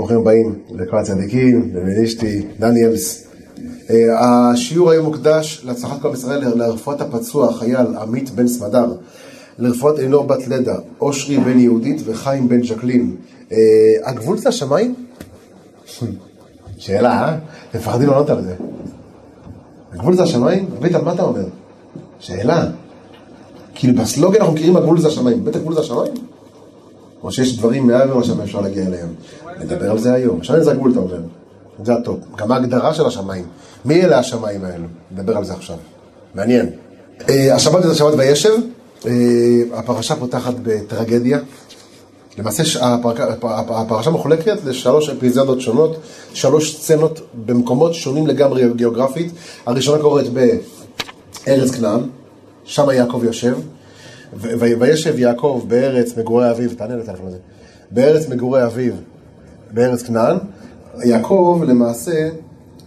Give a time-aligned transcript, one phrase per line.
[0.00, 3.26] ברוכים הבאים לכל הצדיקים, למינישתי, דניאלס.
[4.18, 8.92] השיעור היום מוקדש להצלחת כל ישראל לרפואת הפצוע, חייל עמית בן סמדר,
[9.58, 13.16] לרפואת אלינור בת לדה, אושרי בן יהודית וחיים בן ז'קלין.
[14.04, 14.94] הגבול זה השמיים?
[16.78, 17.36] שאלה, אה?
[17.70, 18.54] אתם מפחדים לענות על זה.
[19.92, 20.66] הגבול זה השמיים?
[20.80, 21.44] ביטל, מה אתה אומר?
[22.20, 22.66] שאלה.
[23.74, 25.44] כאילו בסלוגן אנחנו מכירים הגבול זה השמיים.
[25.44, 26.14] בטח הגבול זה השמיים?
[27.22, 29.08] או שיש דברים מעבר למה שאפשר להגיע אליהם.
[29.60, 30.40] נדבר על זה היום.
[30.40, 31.18] השמיים זה הגבול, אתה אומר.
[31.84, 32.20] זה הטוב.
[32.36, 33.44] גם ההגדרה של השמיים.
[33.84, 34.86] מי אלה השמיים האלו?
[35.10, 35.76] נדבר על זה עכשיו.
[36.34, 36.70] מעניין.
[37.28, 38.52] השבת זה השבת וישב.
[39.72, 41.38] הפרשה פותחת בטרגדיה.
[42.38, 42.62] למעשה
[43.42, 45.96] הפרשה מחולקת לשלוש אפיזודות שונות,
[46.34, 49.32] שלוש סצנות במקומות שונים לגמרי גיאוגרפית.
[49.66, 52.00] הראשונה קורית בארץ כנען,
[52.64, 53.56] שם יעקב יושב.
[54.40, 57.36] וישב יעקב בארץ מגורי אביו, תענה לטלפון הזה,
[57.90, 58.92] בארץ מגורי אביו,
[59.70, 60.36] בארץ כנען,
[61.04, 62.28] יעקב למעשה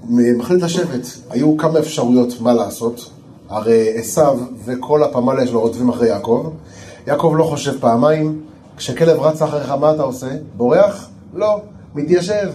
[0.03, 1.07] מחליט לשבת.
[1.29, 3.09] היו כמה אפשרויות מה לעשות,
[3.49, 6.51] הרי עשיו וכל הפמליה שלו רודפים אחרי יעקב.
[7.07, 8.41] יעקב לא חושב פעמיים,
[8.77, 10.27] כשכלב רץ אחריך מה אתה עושה?
[10.57, 11.09] בורח?
[11.33, 11.61] לא,
[11.95, 12.49] מתיישב.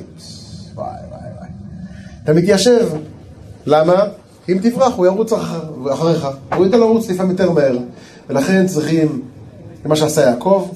[0.75, 1.49] וואי וואי וואי.
[2.25, 2.89] אתה מתיישב.
[3.67, 4.05] למה?
[4.49, 5.33] אם תברח הוא ירוץ
[5.93, 7.79] אחריך, הוא ייתן לרוץ לפעמים יותר מהר.
[8.29, 9.23] ולכן צריכים,
[9.85, 10.69] מה שעשה יעקב,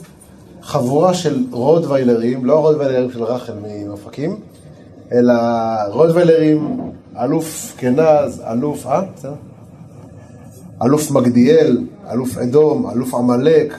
[0.69, 3.53] חבורה של רודוויילרים, לא רודוויילרים של רחל
[3.87, 4.37] מאופקים,
[5.13, 5.35] אלא
[5.91, 6.81] רודוויילרים,
[7.21, 9.03] אלוף כנז, אלוף, אה?
[9.17, 9.35] בסדר?
[10.83, 11.79] אלוף מגדיאל,
[12.11, 13.75] אלוף אדום, אלוף עמלק,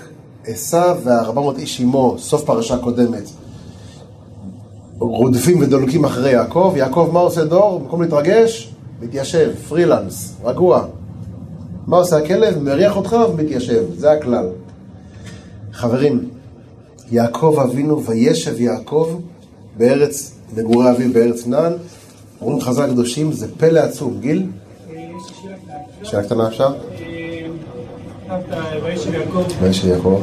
[0.48, 3.30] עשיו והארבע איש עמו, סוף פרשה קודמת.
[5.00, 7.80] רודפים ודולקים אחרי יעקב, יעקב מה עושה דור?
[7.80, 10.86] במקום להתרגש, מתיישב, פרילנס, רגוע.
[11.88, 12.64] מה עושה הכלב?
[12.64, 14.46] מריח אותך ומתיישב, זה הכלל.
[15.72, 16.39] חברים,
[17.12, 19.20] יעקב אבינו וישב יעקב
[19.78, 21.74] בארץ מגורי אביו בארץ כנען,
[22.42, 24.18] אומרים חז"ל הקדושים, זה פלא עצום.
[24.20, 24.46] גיל?
[26.04, 26.74] שאלה קטנה אפשר?
[29.62, 30.22] וישב יעקב.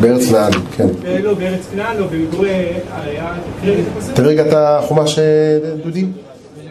[0.00, 0.88] בארץ כנען, כן.
[1.22, 2.64] לא, בארץ כנען, לא, במגורי...
[4.14, 5.18] תראה רגע את החומש
[5.84, 6.06] דודי.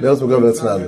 [0.02, 0.82] בארץ מגורי בארץ כנען.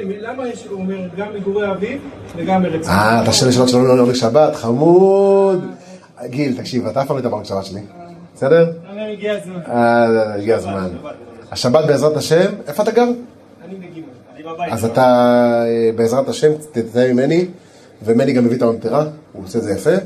[0.00, 1.98] כן, למה יש, הוא אומר, גם מגורי אביו
[2.36, 2.88] וגם ארץ?
[2.88, 5.64] אה, אתה שואל שאלות שלא לא שבת, חמוד.
[6.24, 7.80] גיל, תקשיב, אתה אף פעם לא היית בנק שבת שלי,
[8.34, 8.70] בסדר?
[9.12, 9.60] הגיע הזמן.
[9.68, 10.88] אה, הגיע הזמן.
[11.50, 13.02] השבת בעזרת השם, איפה אתה גר?
[13.02, 14.72] אני בגימל, אני בבית.
[14.72, 15.02] אז אתה
[15.66, 17.46] אה, בעזרת השם תתנהל ממני,
[18.02, 19.96] ומני גם מביא את הממטרה, הוא עושה את זה יפה.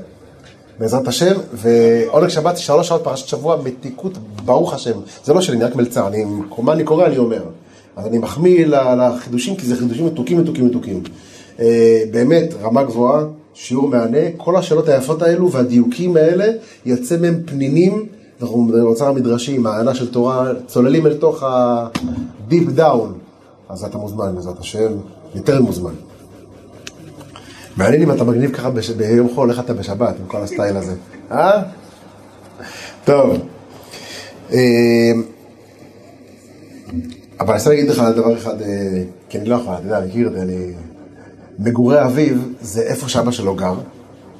[0.78, 5.00] בעזרת השם, ועונג שבת, שלוש שעות פרשת שבוע, מתיקות, ברוך השם.
[5.24, 6.24] זה לא שלי, אני רק מלצר, אני,
[6.58, 7.42] מה אני קורא, אני אומר.
[7.98, 11.02] אני מחמיא לחידושים, כי זה חידושים מתוקים, מתוקים, מתוקים.
[11.60, 13.24] אה, באמת, רמה גבוהה,
[13.54, 16.46] שיעור מהנה, כל השאלות היפות האלו והדיוקים האלה,
[16.86, 18.06] יוצא מהם פנינים,
[18.40, 23.08] אנחנו באוצר המדרשים, העיינה של תורה, צוללים אל תוך ה-deep down.
[23.68, 24.92] אז אתה מוזמן, בעזרת השם,
[25.34, 25.94] יותר מוזמן.
[27.76, 28.90] מעניין אם אתה מגניב ככה בש...
[28.90, 30.94] ביום חול, איך אתה בשבת, עם כל הסטייל הזה.
[31.30, 31.62] אה?
[33.04, 33.38] טוב.
[37.40, 40.06] אבל אני רוצה להגיד לך דבר אחד, אה, כי אני לא יכול, אתה יודע, אני
[40.06, 40.72] מכיר את זה, אני...
[41.58, 43.74] מגורי אביו זה איפה שאבא שלו גר,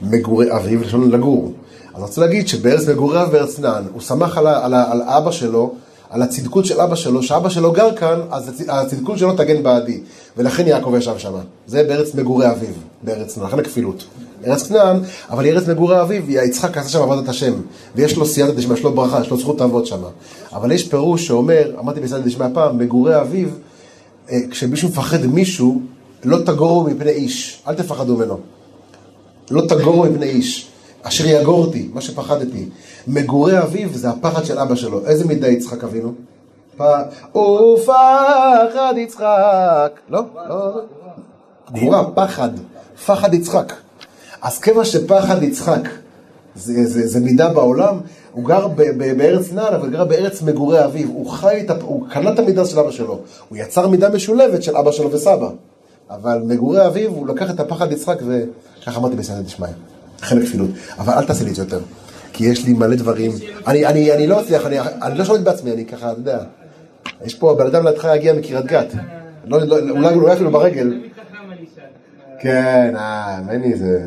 [0.03, 1.53] מגורי אביו, לשון לגור.
[1.89, 5.31] אז אני רוצה להגיד שבארץ מגורי אביו בארץ כנען, הוא שמח על, על, על אבא
[5.31, 5.75] שלו,
[6.11, 10.01] על הצדקות של אבא שלו, שאבא שלו גר כאן, אז הצדקות שלו תגן בעדי.
[10.37, 11.33] ולכן יעקב ישב שם.
[11.67, 14.05] זה בארץ מגורי אביו, בארץ כנען, לכן הכפילות.
[14.47, 15.01] ארץ כנען,
[15.31, 17.53] אבל ארץ מגורי אביו, יצחק עשה שם עבודת השם.
[17.97, 20.01] ויש לו סייעתא דשמיא, יש לו ברכה, יש לו זכות לעבוד שם.
[20.53, 23.49] אבל יש פירוש שאומר, אמרתי בסייעתא דשמיא פעם, מגורי אביו,
[24.51, 25.81] כשמישהו מפחד מישהו,
[26.25, 28.39] לא תגורו מפני איש, אל תפחדו ממנו.
[29.51, 30.70] לא תגורו מפני איש.
[31.03, 32.69] אשר יגורתי, מה שפחדתי.
[33.07, 35.07] מגורי אביו זה הפחד של אבא שלו.
[35.07, 36.13] איזה מידה יצחק אבינו?
[37.31, 40.01] ופחד יצחק.
[40.09, 40.21] לא?
[40.49, 40.81] לא.
[41.73, 42.51] גבורה, פחד.
[43.07, 43.73] פחד יצחק.
[44.43, 45.89] אז כיוון שפחד יצחק
[46.55, 48.01] זה, זה, זה מידה בעולם,
[48.33, 51.09] הוא גר ב, ב, בארץ כנען, אבל גר בארץ מגורי אביו.
[51.09, 53.19] הוא חי, את, הוא קנה את המידה של אבא שלו.
[53.49, 55.49] הוא יצר מידה משולבת של אבא שלו וסבא.
[56.11, 59.69] אבל מגורי אביו, הוא לקח את הפחד יצחק, וככה אמרתי בסייעתא דשמיא.
[60.21, 60.71] חלק כפילות.
[60.99, 61.81] אבל אל תעשה לי את זה יותר.
[62.33, 63.33] כי יש לי מלא דברים.
[63.67, 66.39] אני, אני, אני לא אצליח, אני, אני לא שולט בעצמי, אני ככה, אתה יודע.
[67.25, 68.95] יש פה, בן אדם לידך יגיע מקריית גת.
[69.45, 71.01] לא, לא, אולי, אולי אפילו ברגל.
[72.41, 74.01] כן, אה, מני זה...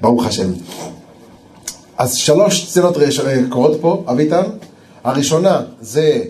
[0.00, 0.52] ברוך השם.
[1.98, 2.96] אז שלוש סצנות
[3.48, 4.44] קורות פה, אביטן.
[5.04, 6.22] הראשונה זה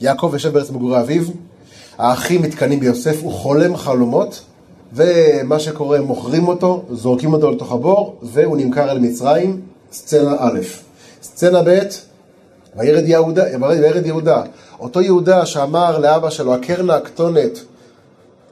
[0.00, 1.22] יעקב יושב בארץ מגורי אביו.
[1.98, 4.42] האחים מתקנאים ביוסף, הוא חולם חלומות.
[4.94, 9.60] ומה שקורה, מוכרים אותו, זורקים אותו לתוך הבור, והוא נמכר אל מצרים,
[9.92, 10.60] סצנה א'.
[11.22, 11.78] סצנה ב',
[12.76, 14.42] וירד יהודה, וירד יהודה.
[14.80, 17.58] אותו יהודה שאמר לאבא שלו, הקרנה הקטונת,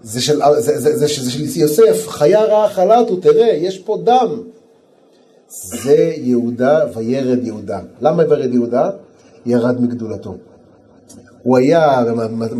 [0.03, 3.99] זה של, זה, זה, זה, זה, זה של יוסף, חיה רעה חלטו, תראה, יש פה
[4.05, 4.43] דם.
[5.49, 7.81] זה יהודה וירד יהודה.
[8.01, 8.91] למה וירד יהודה?
[9.47, 10.35] ירד מגדולתו.
[11.43, 12.05] הוא היה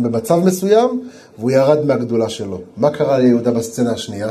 [0.03, 2.61] במצב מסוים והוא ירד מהגדולה שלו.
[2.77, 4.29] מה קרה ליהודה בסצנה השנייה,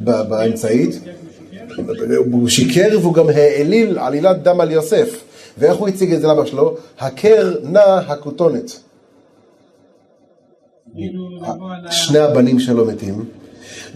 [0.00, 1.00] באמצעית?
[2.30, 5.22] הוא שיקר והוא גם העליל עלילת דם על יוסף.
[5.58, 6.76] ואיך הוא הציג את זה לאבא שלו?
[6.98, 8.80] הקר נע הכותונת.
[11.90, 13.24] שני הבנים שלו מתים,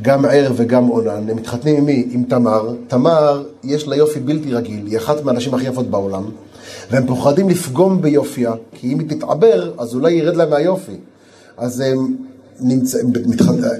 [0.03, 2.08] גם ער וגם עונן, הם מתחתנים עם מי?
[2.11, 2.75] עם תמר.
[2.88, 6.25] תמר, יש לה יופי בלתי רגיל, היא אחת מהנשים הכי יפות בעולם,
[6.91, 10.96] והם פוחדים לפגום ביופייה, כי אם היא תתעבר, אז אולי ירד לה מהיופי.
[11.56, 12.17] אז הם
[12.60, 12.98] נמצא.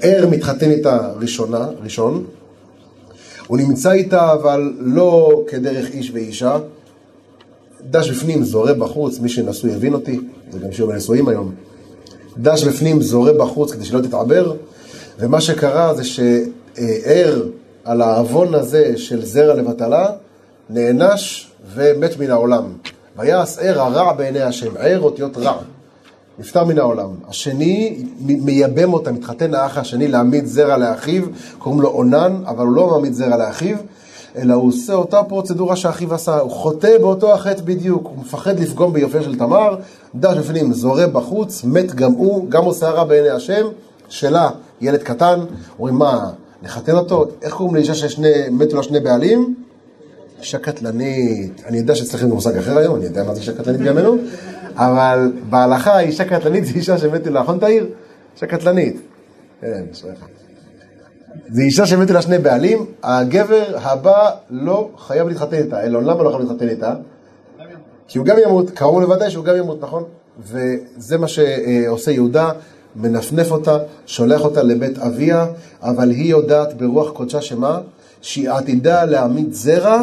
[0.03, 2.25] ער מתחתן איתה ראשונה, ראשון,
[3.47, 6.59] הוא נמצא איתה אבל לא כדרך איש ואישה,
[7.91, 10.21] דש בפנים, זורה בחוץ, מי שנשוי יבין אותי,
[10.53, 11.55] זה גם שיעור בנישואים היום.
[12.39, 14.55] דש בפנים, זורה בחוץ כדי שלא תתעבר,
[15.19, 17.43] ומה שקרה זה שער
[17.85, 20.07] על העוון הזה של זרע לבטלה,
[20.71, 22.65] נענש ומת מן העולם.
[23.17, 25.59] ויעש ער הרע בעיני השם, ער אותיות רע.
[26.41, 27.09] נפטר מן העולם.
[27.29, 31.23] השני מייבם אותה, מתחתן האח השני להעמיד זרע לאחיו,
[31.59, 33.77] קוראים לו אונן, אבל הוא לא מעמיד זרע לאחיו,
[34.37, 38.93] אלא הוא עושה אותה פרוצדורה שאחיו עשה, הוא חוטא באותו החטא בדיוק, הוא מפחד לפגום
[38.93, 39.77] ביופייה של תמר,
[40.15, 43.67] דש בפנים, זורה בחוץ, מת גם הוא, גם עושה הרע בעיני השם,
[44.09, 44.51] שלה,
[44.81, 45.41] ילד קטן,
[45.79, 46.31] אומרים מה,
[46.63, 47.27] נחתן אותו?
[47.43, 49.55] איך קוראים לאישה שמתו לה שני בעלים?
[50.41, 53.81] אישה קטלנית, אני יודע שאצלכם זה מושג אחר היום, אני יודע מה זה אישה קטלנית
[53.81, 54.17] גם ממנו,
[54.81, 57.87] אבל בהלכה אישה קטלנית זה אישה שמתו לה, נכון תאיר?
[58.35, 59.01] אישה קטלנית.
[59.61, 59.85] כן.
[61.49, 66.29] זה אישה שמתו לה שני בעלים, הגבר הבא לא חייב להתחתן איתה, אלא למה לא
[66.29, 66.95] חייב להתחתן איתה?
[68.09, 70.05] כי הוא גם ימות, קרוב לוודאי שהוא גם ימות, נכון?
[70.39, 72.51] וזה מה שעושה יהודה,
[72.97, 75.47] מנפנף אותה, שולח אותה לבית אביה,
[75.83, 77.81] אבל היא יודעת ברוח קודשה שמה?
[78.21, 80.01] שהיא עתידה להעמיד זרע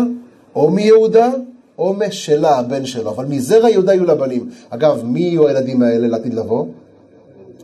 [0.55, 1.29] או מיהודה
[1.77, 4.49] או משלה, הבן שלו, אבל מזרע יהודה יהיו לה בנים.
[4.69, 6.65] אגב, מי יהיו הילדים האלה לעתיד לבוא?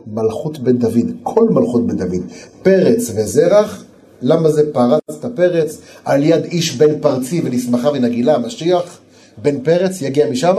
[0.07, 2.21] מלכות בן דוד, כל מלכות בן דוד.
[2.63, 3.83] פרץ וזרח,
[4.21, 5.77] למה זה פרץ את הפרץ?
[6.05, 8.99] על יד איש בן פרצי ונשמחה ונגילה, המשיח,
[9.41, 10.55] בן פרץ, יגיע משם.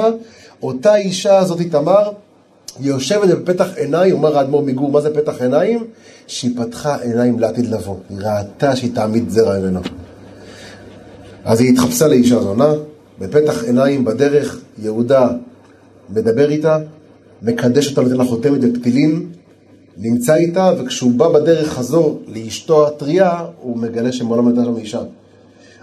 [0.62, 2.10] אותה אישה הזאת, תמר,
[2.80, 5.84] היא יושבת בפתח עיניים, אומר האדמו"ר מגור, מה זה פתח עיניים?
[6.26, 7.96] שהיא פתחה עיניים לעתיד לבוא.
[8.10, 9.80] היא ראתה שהיא תעמיד זרע ממנו.
[11.44, 12.72] אז היא התחפשה לאישה זונה,
[13.19, 15.28] בפתח עיניים בדרך, יהודה
[16.11, 16.78] מדבר איתה,
[17.43, 19.31] מקדש אותה, נותן לה חותמת בפתילים,
[19.96, 25.02] נמצא איתה, וכשהוא בא בדרך חזור לאשתו הטריה, הוא מגלה שמעולם הייתה שם אישה.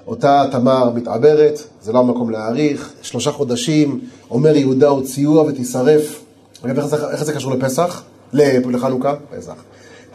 [0.07, 3.99] אותה תמר מתעברת, זה לא המקום להעריך, שלושה חודשים,
[4.31, 6.23] אומר יהודה הוציאוה ותישרף.
[6.65, 8.03] אגב, איך איך זה קשור לפסח?
[8.33, 9.15] לחנוכה?
[9.37, 9.63] פסח.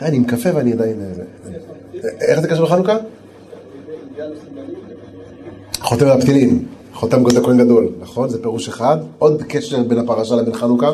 [0.02, 0.96] אני עם קפה ואני עדיין...
[2.20, 2.96] איך זה קשור לחנוכה?
[5.80, 6.66] חותם על הפתילים,
[6.96, 8.28] חותם גודל כהן גדול, נכון?
[8.28, 8.96] זה פירוש אחד.
[9.18, 10.92] עוד קשר בין הפרשה לבין חנוכה,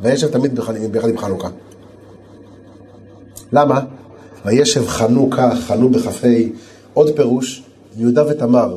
[0.00, 0.60] וישב תמיד
[0.92, 1.48] ביחד עם חנוכה.
[3.52, 3.80] למה?
[4.44, 6.28] וישב חנוכה, חנו בכ"ה,
[6.94, 7.62] עוד פירוש,
[7.96, 8.76] יהודה ותמר.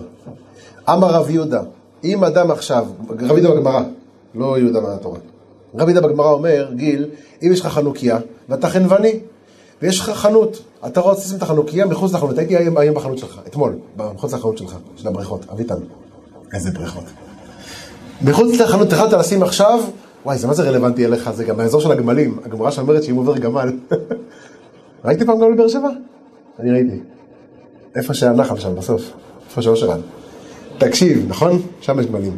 [0.89, 1.61] אמר רב יהודה,
[2.03, 3.81] אם אדם עכשיו, רב יהודה בגמרא,
[4.35, 5.19] לא יהודה מהתורה.
[5.75, 7.05] רב יהודה בגמרא אומר, גיל,
[7.43, 8.17] אם יש לך חנוכיה
[8.49, 9.19] ואתה חנווני,
[9.81, 13.73] ויש לך חנות, אתה רוצה לשים את החנוכיה מחוץ לחנות, הייתי היום בחנות שלך, אתמול,
[13.97, 15.75] מחוץ לחנות שלך, של הבריכות, אביטן.
[16.53, 17.03] איזה בריכות.
[18.21, 19.79] מחוץ לחנות החלטת לשים עכשיו,
[20.25, 23.37] וואי, זה מה זה רלוונטי אליך, זה גם האזור של הגמלים, הגמרא שאומרת שאם עובר
[23.37, 23.73] גמל.
[25.05, 25.89] ראיתי פעם גמל בבאר שבע?
[26.59, 26.99] אני ראיתי.
[27.95, 29.01] איפה שהנחל שם, בסוף,
[29.49, 29.99] איפה שאושרן.
[30.77, 31.61] תקשיב, נכון?
[31.81, 32.37] שם יש גמלים.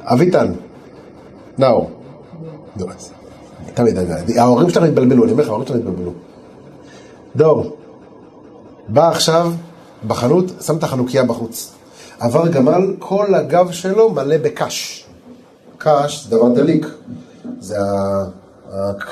[0.00, 0.52] אביטן,
[1.58, 1.90] נאור.
[3.74, 3.98] תמיד,
[4.36, 6.12] ההורים שלך התבלבלו, אני אומר לך, ההורים שלך התבלבלו.
[7.36, 7.76] דור,
[8.88, 9.52] בא עכשיו
[10.06, 11.72] בחנות, שם את החנוכיה בחוץ.
[12.22, 15.06] עבר גמל, כל הגב שלו מלא בקש.
[15.78, 16.86] קש זה דבר דליק.
[17.60, 17.76] זה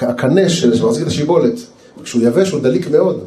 [0.00, 1.54] הקנה שמחזיק את השיבולת.
[2.02, 3.24] כשהוא יבש הוא דליק מאוד.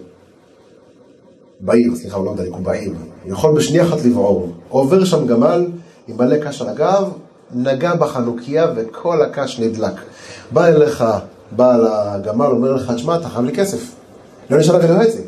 [1.59, 2.93] בעיר, סליחה, הוא לא דליק, הוא בעיר.
[3.25, 4.53] יכול בשנייה אחת לברור.
[4.69, 5.67] עובר שם גמל
[6.07, 7.09] עם מלא קש על הגב,
[7.53, 9.93] נגע בחנוכיה וכל הקש נדלק.
[10.51, 11.03] בא אליך
[11.51, 13.95] בעל הגמל, אומר לך, תשמע, אתה חייב לי כסף.
[14.49, 15.21] לא נשאר לך לחצי.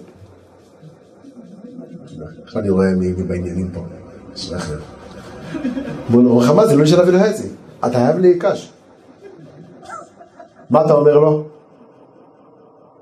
[2.46, 3.80] איך אני רואה מי בעניינים פה?
[6.14, 6.76] אומר לך, מה זה?
[6.76, 7.48] לא נשאר לך לחצי.
[7.80, 8.74] אתה חייב לי קש.
[10.70, 11.44] מה אתה אומר לו?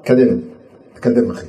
[0.04, 0.38] תקדם,
[0.94, 1.46] תקדם אחי.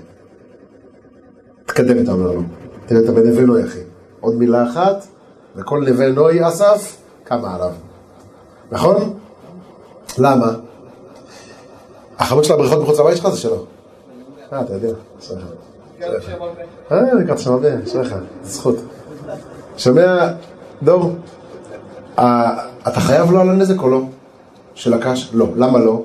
[1.66, 2.42] תקדם, אתה אומר לו.
[2.86, 3.80] תראה, אתה בנווה נוי אחי.
[4.20, 5.06] עוד מילה אחת,
[5.56, 7.72] וכל נווה נוי אסף, קמה עליו.
[8.70, 9.18] נכון?
[10.18, 10.52] למה?
[12.18, 13.64] החנות של הבריכות מחוץ לבית שלך זה שלו.
[14.52, 14.88] אה, אתה יודע,
[15.20, 15.46] סליחה.
[16.92, 18.76] אה, לקראת שם הרבה, אשריך, זכות.
[19.76, 20.28] שומע,
[20.82, 21.10] דור,
[22.88, 24.00] אתה חייב לו על הנזק או לא?
[24.74, 25.30] של הקש?
[25.32, 25.46] לא.
[25.56, 26.02] למה לא?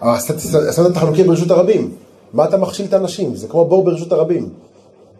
[0.00, 1.92] עשית החנוכיה ברשות הרבים.
[2.32, 3.36] מה אתה מכשיל את האנשים?
[3.36, 4.48] זה כמו בור ברשות הרבים.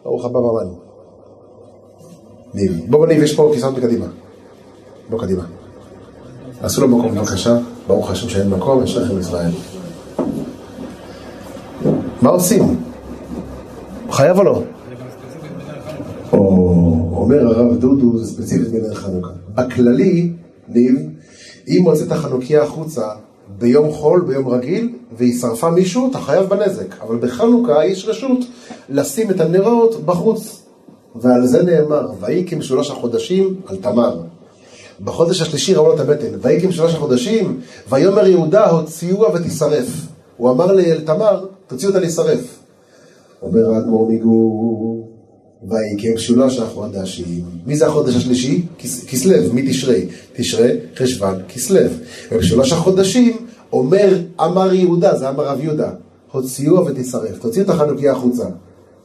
[0.04, 0.72] ברוך הבא במן.
[2.54, 2.80] ניב.
[2.88, 4.06] בוא ניב, יש פה כיסאות מקדימה.
[5.10, 5.42] בוא קדימה.
[6.62, 7.56] עשו לו מקום בבקשה.
[7.86, 9.50] ברוך השם שאין מקום, יש לכם ישראל.
[12.22, 12.82] מה עושים?
[14.10, 14.62] חייב או לא?
[16.32, 16.95] או
[17.26, 19.30] אומר הרב דודו, זה ספציפית בנר חנוכה.
[19.54, 20.32] בכללי,
[20.68, 20.94] ניב,
[21.68, 23.08] אם מוצאת החנוכיה החוצה
[23.58, 27.02] ביום חול, ביום רגיל, והיא שרפה מישהו, אתה חייב בנזק.
[27.02, 28.38] אבל בחנוכה יש רשות
[28.88, 30.62] לשים את הנרות בחוץ.
[31.16, 34.20] ועל זה נאמר, ויהי כמשלוש החודשים על תמר.
[35.04, 39.88] בחודש השלישי ראו לה את הבטן, ויהי כמשלוש החודשים, ויאמר יהודה הוציאוה ותשרף.
[40.36, 42.58] הוא אמר לתמר, תוציאו אותה להישרף.
[43.42, 44.95] אומר האדמו"ר מגור,
[45.62, 47.44] ויהי כמשולש החודשים.
[47.66, 48.66] מי זה החודש השלישי?
[49.08, 50.06] כסלו, מתשרי.
[50.32, 51.80] תשרי, חשוון, כסלו.
[52.32, 53.36] ובשלוש החודשים
[53.72, 55.90] אומר, אמר יהודה, זה אמר רב יהודה,
[56.32, 57.38] הוציאוה ותשרף.
[57.38, 58.44] תוציאו את החנוכיה החוצה.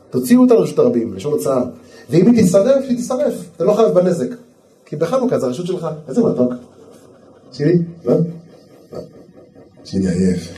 [0.09, 1.63] תוציאו לרשות הרבים, לשון הוצאה.
[2.09, 3.33] ואם היא תשרף, היא תשרף.
[3.55, 4.27] אתה לא חייב בנזק.
[4.85, 5.87] כי בחנוכה זה הרשות שלך.
[6.09, 6.53] איזה מתוק.
[7.51, 7.77] שירי?
[8.05, 8.13] לא?
[8.93, 8.99] לא.
[9.85, 10.53] שירי עייף.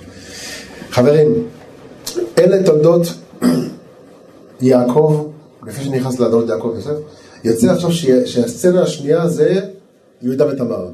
[0.89, 1.27] חברים,
[2.37, 3.01] אלה תולדות
[4.61, 5.27] יעקב,
[5.67, 6.95] לפני שנכנס לאדונות יעקב יוסף,
[7.43, 7.91] יוצא עכשיו
[8.25, 9.59] שהסצנה השנייה זה
[10.21, 10.87] יהודה ותמר.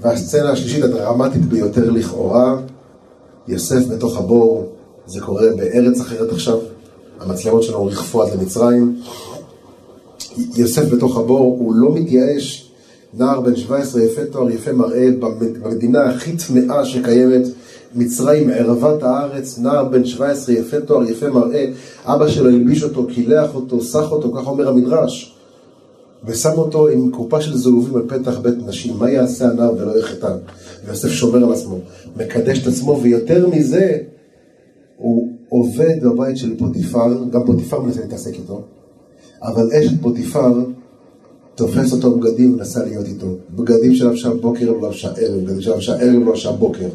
[0.00, 2.56] והסצנה השלישית הדרמטית ביותר לכאורה,
[3.48, 4.72] יוסף בתוך הבור,
[5.06, 6.58] זה קורה בארץ אחרת עכשיו,
[7.20, 9.00] המצלמות שלנו ריחפו עד למצרים.
[10.56, 12.72] יוסף בתוך הבור, הוא לא מתייאש,
[13.14, 15.08] נער בן 17 יפה תואר, יפה מראה,
[15.62, 17.42] במדינה הכי טמאה שקיימת,
[17.94, 21.66] מצרים, ערוות הארץ, נער בן 17 יפה תואר, יפה מראה,
[22.04, 25.36] אבא שלו הלביש אותו, קילח אותו, סח אותו, ככה אומר המדרש.
[26.24, 28.94] ושם אותו עם קופה של זהובים על פתח בית נשים.
[28.98, 30.34] מה יעשה הנער ולא יחטא?
[30.86, 31.78] ויוסף שומר על עצמו,
[32.16, 33.98] מקדש את עצמו, ויותר מזה,
[34.96, 38.62] הוא עובד בבית של פוטיפר, גם פוטיפר מנסה להתעסק איתו,
[39.42, 40.64] אבל אשת פוטיפר
[41.54, 43.26] תופס אותו בגדים ונסה להיות איתו.
[43.50, 46.88] בגדים של לבשה בוקר לא לבשה ערב, בגדים של לבשה ערב לא לבשה בוקר.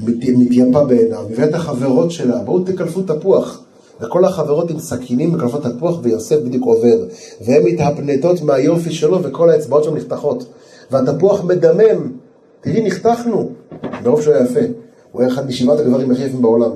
[0.00, 3.62] מתייפה בעיניו, מביאה את החברות שלה, בואו תקלפו תפוח.
[4.00, 7.04] וכל החברות עם סכינים מקלפות תפוח ויוסף בדיוק עובר.
[7.40, 10.44] והן מתהפנטות מהיופי שלו וכל האצבעות שלו נחתכות.
[10.90, 12.12] והתפוח מדמם,
[12.60, 13.50] תראי נחתכנו,
[14.04, 14.60] מרוב שהוא יפה.
[15.12, 16.70] הוא היה אחד משבעת הגברים הכי יפים בעולם.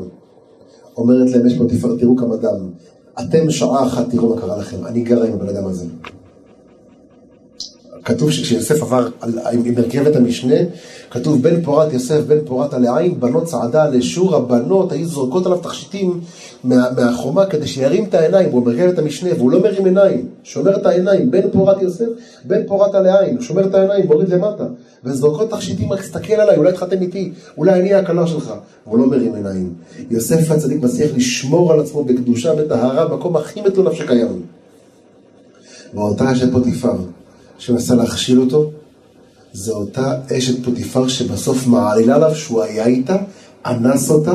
[0.96, 2.68] אומרת להם, יש פה תפארת, תראו כמה דם.
[3.20, 5.84] אתם שעה אחת תראו מה קרה לכם, אני גרה עם הבן אדם הזה.
[8.04, 10.54] כתוב שכשיוסף עבר על, עם, הרכבת המשנה,
[11.10, 15.46] כתוב בן פורת יוסף, בן פורת על העין, בנות צעדה על אשור, הבנות היו זורקות
[15.46, 16.20] עליו תכשיטים
[16.64, 20.86] מה, מהחומה כדי שירים את העיניים, הוא מרכבת המשנה, והוא לא מרים עיניים, שומר את
[20.86, 22.04] העיניים, בן פורת יוסף,
[22.44, 24.64] בן פורת על העין, הוא שומר את העיניים, מוריד למטה,
[25.04, 28.52] וזורקות תכשיטים, רק תסתכל עליי, אולי תחתם איתי, אולי אני הכלה שלך,
[28.86, 29.74] והוא לא מרים עיניים.
[30.10, 34.42] יוסף הצדיק מצליח לשמור על עצמו בקדושה, בטהרה, במקום הכי מטונף שקיים.
[35.94, 36.52] ואותה אשת
[37.60, 38.70] שמנסה להכשיל אותו,
[39.52, 43.16] זה אותה אשת פוטיפר שבסוף מעלילה עליו שהוא היה איתה,
[43.66, 44.32] אנס אותה,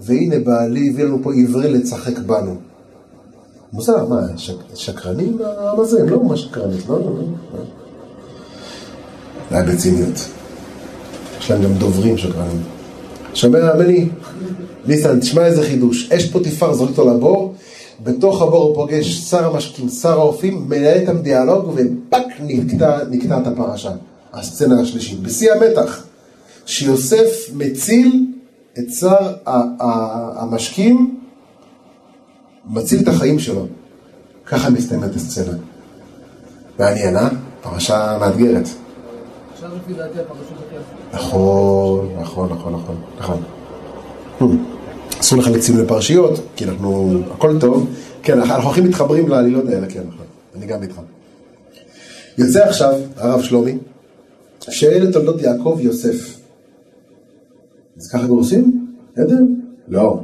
[0.00, 2.56] והנה בעלי הביא לנו פה עברי לצחק בנו.
[3.72, 5.38] מוזר, מה, שק, שקרנים?
[5.76, 6.00] מה זה?
[6.00, 7.24] הם לא ממש שקרנים, לא, לא, לא.
[9.50, 10.28] היה בציניות.
[11.40, 12.62] יש להם גם דוברים שקרנים.
[13.34, 14.08] שומע, מני?
[14.86, 16.12] ניסן, תשמע איזה חידוש.
[16.12, 17.54] אש פוטיפר זורק אותו לבור,
[18.02, 23.90] בתוך הבור הוא פוגש שר המשקים, שר האופים, מנהל איתם דיאלוג, ופאק נקטע, נקטעת הפרשה.
[24.32, 25.20] הסצנה השלישית.
[25.20, 26.04] בשיא המתח,
[26.66, 28.26] שיוסף מציל
[28.78, 29.34] את שר
[30.36, 31.20] המשקים,
[32.66, 33.66] מציל את החיים שלו.
[34.46, 35.58] ככה מסתיימת הסצנה.
[36.78, 37.28] מעניין, אה?
[37.62, 38.68] פרשה מאתגרת.
[41.12, 42.96] נכון, נכון, נכון, נכון,
[44.38, 44.77] נכון.
[45.20, 47.88] אסור לך לציון לפרשיות, כי אנחנו, הכל טוב.
[48.22, 50.26] כן, אנחנו הכי מתחברים לעלילות האלה, כן, נכון.
[50.56, 51.00] אני גם איתך.
[52.38, 53.78] יוצא עכשיו, הרב שלומי,
[54.60, 56.38] שאלה תולדות יעקב יוסף.
[57.96, 58.86] אז ככה גורסים?
[59.12, 59.38] בסדר?
[59.88, 60.20] לא.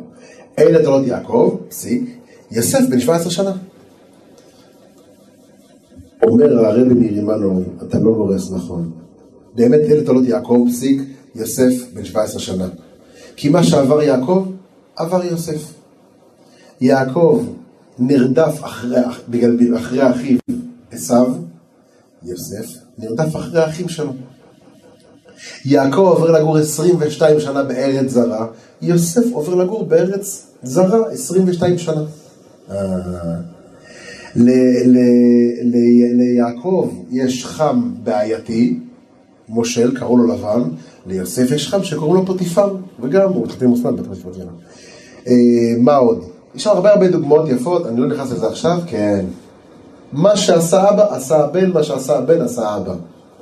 [0.59, 2.17] אלה תולדות יעקב, פסיק,
[2.51, 3.53] יוסף בן 17 שנה.
[6.23, 8.91] אומר הרבי מרימנו, אתה לא גורס נכון.
[9.55, 11.03] באמת אלה תולדות יעקב, פסיק,
[11.35, 12.69] יוסף בן 17 שנה.
[13.37, 14.47] כי מה שעבר יעקב,
[14.97, 15.73] עבר יוסף.
[16.81, 17.45] יעקב
[17.99, 20.39] נרדף אחרי, בגלל, אחרי אחיו
[20.93, 21.27] עשיו,
[22.23, 22.67] יוסף
[22.99, 24.13] נרדף אחרי האחים שלו.
[25.65, 28.47] יעקב עובר לגור 22 שנה בארץ זרה,
[28.83, 32.05] יוסף עובר לגור בארץ זרה 22 שנה.
[32.71, 32.77] אה,
[36.15, 38.79] ליעקב יש חם בעייתי,
[39.49, 40.63] מושל, קראו לו לבן,
[41.07, 44.51] ליוסף יש חם שקראו לו פוטיפר, וגם הוא מתחתן מוסלם בית המשפט שלנו.
[45.29, 45.33] אה,
[45.79, 46.25] מה עוד?
[46.55, 49.25] יש הרבה הרבה דוגמאות יפות, אני לא נכנס לזה עכשיו, כן.
[50.13, 52.95] מה שעשה אבא, עשה הבן, מה שעשה הבן, עשה אבא.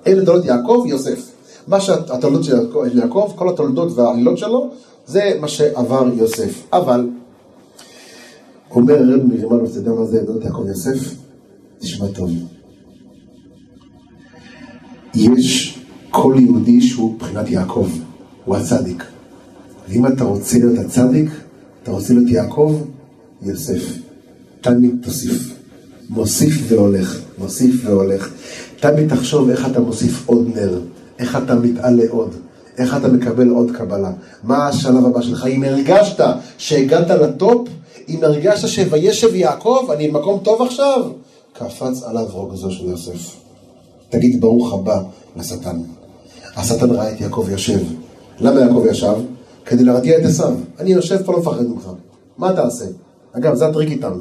[0.07, 1.31] אלה תולדות יעקב, יוסף.
[1.69, 2.59] מה שהתולדות של
[2.95, 4.71] יעקב- כל התולדות והעלילות שלו,
[5.07, 6.63] זה מה שעבר יוסף.
[6.73, 7.09] אבל,
[8.71, 11.15] אומר רב מרימנו, אתה יודע מה זה תולדות יעקב יוסף?
[11.79, 12.31] תשמע טוב.
[15.15, 15.79] יש
[16.11, 17.89] כל יהודי שהוא מבחינת יעקב,
[18.45, 19.05] הוא הצדיק.
[19.89, 21.31] ואם אתה רוצה להיות הצדיק,
[21.83, 22.77] אתה רוצה להיות יעקב,
[23.43, 23.83] יוסף.
[24.61, 25.53] תמיד תוסיף.
[26.11, 28.33] מוסיף והולך, מוסיף והולך.
[28.81, 30.81] תמיד תחשוב איך אתה מוסיף עוד נר,
[31.19, 32.35] איך אתה מתעלה עוד,
[32.79, 34.13] איך אתה מקבל עוד קבלה.
[34.43, 35.47] מה השלב הבא שלך?
[35.47, 36.25] אם הרגשת
[36.59, 37.69] שהגעת לטופ,
[38.09, 41.11] אם הרגשת שוישב יעקב, אני במקום טוב עכשיו,
[41.53, 43.37] קפץ עליו רוגזו של יוסף.
[44.09, 45.03] תגיד ברוך הבא
[45.37, 45.79] לשטן.
[46.57, 47.81] השטן ראה את יעקב יושב.
[48.41, 49.15] למה יעקב ישב?
[49.65, 50.55] כדי להרתיע את עשיו.
[50.79, 51.91] אני יושב פה לא מפחד ממך.
[52.39, 52.85] מה תעשה?
[53.33, 54.13] אגב, זה הטריק איתם.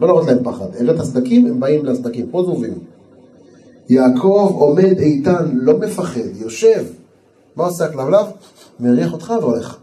[0.00, 0.66] לא להראות להם פחד.
[0.78, 2.30] הראת הסדקים, הם באים לסדקים.
[2.30, 2.74] כמו זבובים.
[3.88, 6.84] יעקב עומד איתן, לא מפחד, יושב.
[7.56, 8.26] מה עושה הכלבלב?
[8.80, 9.76] מריח אותך והולך.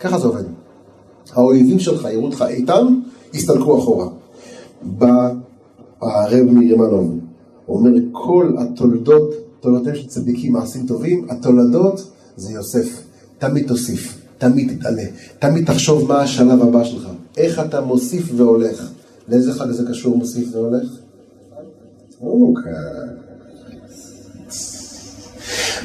[0.00, 0.44] ככה זה עובד.
[1.32, 2.86] האויבים שלך יראו אותך איתן,
[3.32, 4.08] יסתלקו אחורה.
[4.82, 5.30] בא
[6.00, 7.18] הרב מירמנוב,
[7.68, 9.30] אומר כל התולדות,
[9.60, 13.02] תולדותיהם של צדיקים, מעשים טובים, התולדות זה יוסף.
[13.38, 15.02] תמיד תוסיף, תמיד תתעלה,
[15.38, 18.90] תמיד תחשוב מה השלב הבא שלך, איך אתה מוסיף והולך.
[19.28, 20.88] לאיזה חג זה קשור מוסיף והולך?
[22.20, 22.72] אוקיי.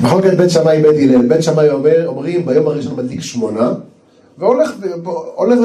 [0.02, 3.74] מחלוקת בית שמאי בית הלל, בית שמאי אומר, אומרים ביום הראשון מדליק שמונה
[4.38, 4.72] והולך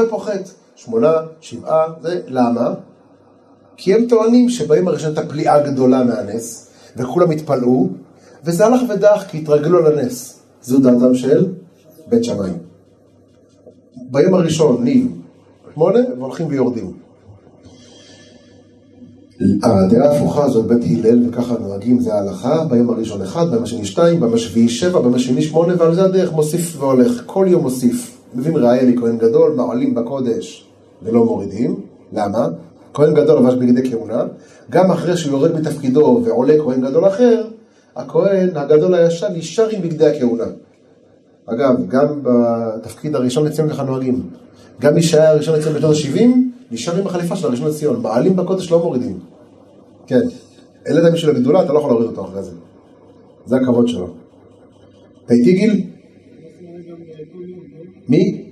[0.05, 2.75] ופוחת, שמונה, שבעה, זה למה?
[3.77, 7.89] כי הם טוענים שביום הראשון הייתה פליאה גדולה מהנס וכולם התפלאו
[8.45, 11.47] וזה הלך ודח כי התרגלו לנס, זו דעתם של
[12.09, 12.51] בית שמאי.
[13.97, 15.07] ביום הראשון ניב
[15.75, 16.93] שמונה והולכים ויורדים.
[19.63, 24.21] הדעה ההפוכה זאת בית הלל, וככה נוהגים, זה ההלכה, ביום הראשון אחד, ביום השני שתיים,
[24.21, 28.19] ביום השביעי שבע, ביום השני שמונה, ועל זה הדרך מוסיף והולך, כל יום מוסיף.
[28.35, 30.67] מביאים ראיה מכהן גדול, מעלים בקודש
[31.03, 31.81] ולא מורידים,
[32.13, 32.49] למה?
[32.95, 34.23] כהן גדול לבש בגדי כהונה,
[34.71, 37.45] גם אחרי שהוא יורד מתפקידו ועולה כהן גדול אחר,
[37.97, 40.45] הכהן הגדול הישן נשאר עם בגדי הכהונה.
[41.47, 44.23] אגב, גם בתפקיד הראשון לציון ככה נוהגים.
[44.81, 46.29] גם מי שהיה הראשון לציון בשנות ה-70,
[46.71, 48.03] נשאר עם החליפה של הראשון לציון.
[48.03, 49.19] מעלים בקודש לא מורידים.
[50.07, 50.21] כן.
[50.87, 52.51] העלית מישהו לגדולה, אתה לא יכול להוריד אותו אחרי זה.
[53.47, 54.15] זה הכבוד שלו.
[55.25, 55.85] אתה איתי גיל?
[58.09, 58.45] מי?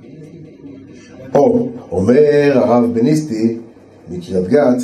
[1.35, 3.59] או, אומר הרב בניסטי
[4.11, 4.83] מקריית גת,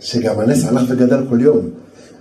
[0.00, 1.70] שגם הנס הלך וגדל כל יום.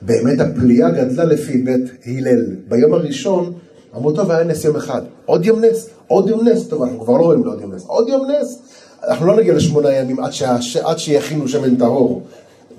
[0.01, 2.55] באמת הפליאה גדלה לפי בית הלל.
[2.69, 3.53] ביום הראשון
[3.97, 7.17] אמרו טוב היה נס יום אחד, עוד יום נס, עוד יום נס, טוב אנחנו כבר
[7.17, 8.59] לא רואים לעוד יום נס, עוד יום נס,
[9.07, 12.21] אנחנו לא נגיע לשמונה ימים עד, שה, עד שיכינו שמן טהור.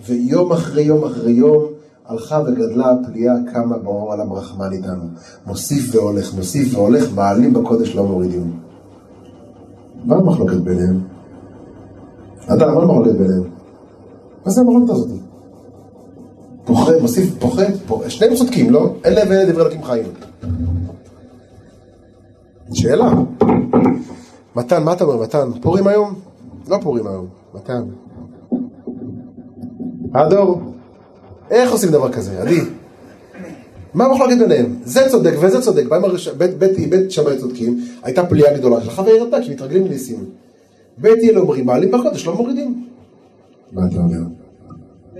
[0.06, 1.64] ויום אחרי יום אחרי יום
[2.06, 5.04] הלכה וגדלה הפליאה קמה באור על הברחמן איתנו.
[5.46, 8.52] מוסיף והולך, מוסיף והולך, מעלים בקודש לא מורידים.
[10.04, 11.00] מה המחלוקת ביניהם?
[12.44, 13.42] אתה, מה המחלוקת ביניהם?
[14.44, 15.08] מה זה המחלוקת הזאת?
[16.64, 18.94] פוחת, מוסיף, פוחת, פוחת, שניהם צודקים, לא?
[19.04, 20.06] אלה ואלה דברי אלוקים חיים.
[22.84, 23.12] שאלה.
[24.56, 25.50] מתן, מה אתה אומר, מתן?
[25.60, 26.14] פורים היום?
[26.68, 27.82] לא פורים היום, מתן.
[30.14, 30.60] הדור,
[31.50, 32.60] איך עושים דבר כזה, עדי?
[33.94, 34.76] מה המחלוקת ביניהם?
[34.84, 35.84] זה צודק וזה צודק,
[36.36, 36.58] בית,
[36.90, 40.24] בית, שמאי צודקים, הייתה פליאה גדולה שלך וירדה, כי מתרגלים לניסים.
[40.98, 42.86] בית הלל אומרים, מעלים בקודש, לא מורידים.
[43.72, 44.18] מה אתה אומר?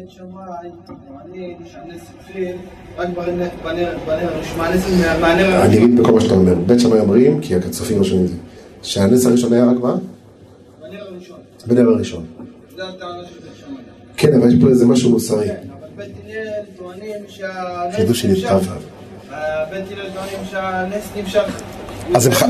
[0.05, 0.69] בית שמאי,
[2.97, 3.09] רק
[5.21, 5.67] בנר אני.
[5.67, 6.55] אגיד בכל מה שאתה אומר.
[6.55, 8.37] בית שמאי אומרים, כי הצופים שומעים את זה,
[8.83, 9.97] שהנס הראשון היה רק מה?
[10.81, 11.37] בנר הראשון.
[11.67, 12.25] בנר הראשון.
[12.77, 13.83] זה הטענה של בית שמאי.
[14.17, 15.47] כן, אבל יש פה איזה משהו מוסרי.
[15.47, 16.62] כן, אבל בית הלל
[20.14, 21.62] טוענים שהנס נמשך.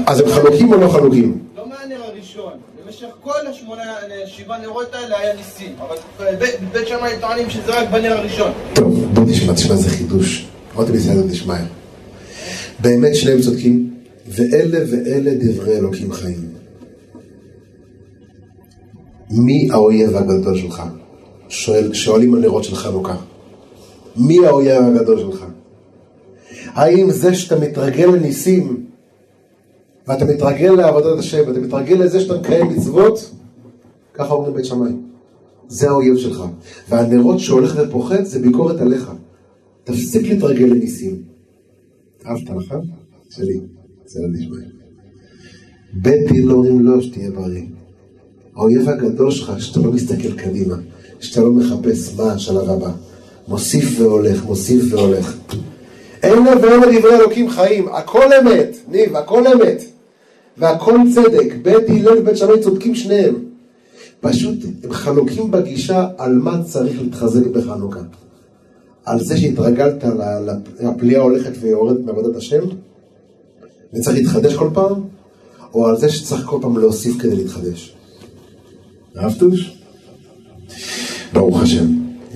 [0.07, 1.39] אז הם חלוקים או לא חלוקים?
[1.57, 2.53] לא מהנר הראשון,
[2.87, 3.83] במשך כל השמונה,
[4.27, 5.97] שבעה נרות האלה היה ניסים, אבל
[6.37, 8.53] בית- בית שמאי טוענים שזה רק בנר הראשון.
[8.75, 10.47] טוב, בוא תשמע, תשמע, זה חידוש.
[10.75, 11.55] עוד בסייעתא דשמיא.
[12.81, 13.95] באמת שניהם צודקים,
[14.29, 16.49] ואלה ואלה דברי אלוקים חיים.
[19.31, 20.83] מי האויב הגדול שלך?
[21.49, 23.17] שואל, שואלים הנרות של חנוכה.
[24.17, 25.45] מי האויב הגדול שלך?
[26.67, 28.85] האם זה שאתה מתרגל לניסים,
[30.09, 33.31] ואתה מתרגל לעבודת השם, ואתה מתרגל לזה שאתה מקיים מצוות,
[34.15, 34.93] ככה אומרים בית שמאי.
[35.69, 36.45] זה האויב שלך.
[36.89, 39.11] והנרות שהולך ופוחת זה ביקורת עליך.
[39.85, 41.23] תפסיק להתרגל לניסים.
[42.27, 42.75] אהבת לך?
[43.31, 43.61] שלי.
[44.07, 44.57] זה לא נשמע.
[45.93, 47.63] בית דין לא אומרים לא שתהיה בריא.
[48.57, 50.75] האויב הגדול שלך, שאתה לא מסתכל קדימה,
[51.21, 52.91] שאתה לא מחפש מה השלב הבא.
[53.49, 55.37] מוסיף והולך, מוסיף והולך.
[56.23, 59.85] אין לה ואין לה דברי אלוקים חיים, הכל אמת, ניב, הכל אמת.
[60.59, 63.35] והכל צדק, בית הלל ובית שמאי צודקים שניהם.
[64.21, 68.01] פשוט הם חלוקים בגישה על מה צריך להתחזק בחנוכה.
[69.05, 70.05] על זה שהתרגלת
[70.81, 72.63] לפליאה הולכת ויורדת מעבודת השם,
[73.95, 75.01] וצריך להתחדש כל פעם,
[75.75, 77.95] או על זה שצריך כל פעם להוסיף כדי להתחדש.
[79.17, 79.79] אהבתוש?
[81.33, 81.87] ברוך השם.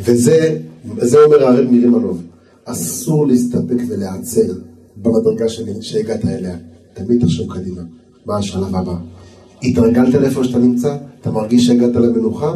[0.05, 0.59] וזה
[0.99, 2.23] זה אומר הרב מרימנוב,
[2.65, 4.53] אסור להסתפק ולהיעצר
[4.97, 5.45] במדרגה
[5.81, 6.57] שהגעת אליה.
[6.95, 7.83] תמיד תחשוב קדימה,
[8.29, 8.95] מה השלב הבא.
[9.63, 10.97] התרגלת לאיפה שאתה נמצא?
[11.21, 12.55] אתה מרגיש שהגעת למנוחה?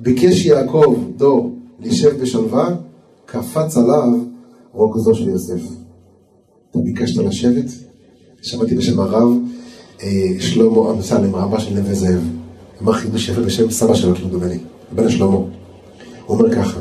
[0.00, 2.68] ביקש יעקב, דור, להישב בשלווה,
[3.26, 4.08] קפץ עליו
[4.72, 5.62] רוגזו של יוסף.
[6.70, 7.64] אתה ביקשת לשבת?
[8.42, 9.28] שמעתי בשם הרב
[10.02, 12.28] אה, שלמה אמסלם, רבה של נווה זאב.
[12.82, 14.58] אמר חידוש יפה בשם סבא שלו, כמדומני,
[14.94, 15.36] בן שלמה.
[15.36, 15.48] הוא
[16.28, 16.80] אומר ככה,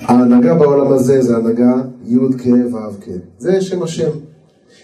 [0.00, 1.72] ההנהגה בעולם הזה זה הנהגה
[2.04, 3.08] י' כ' ו' כ'.
[3.38, 4.10] זה שם השם.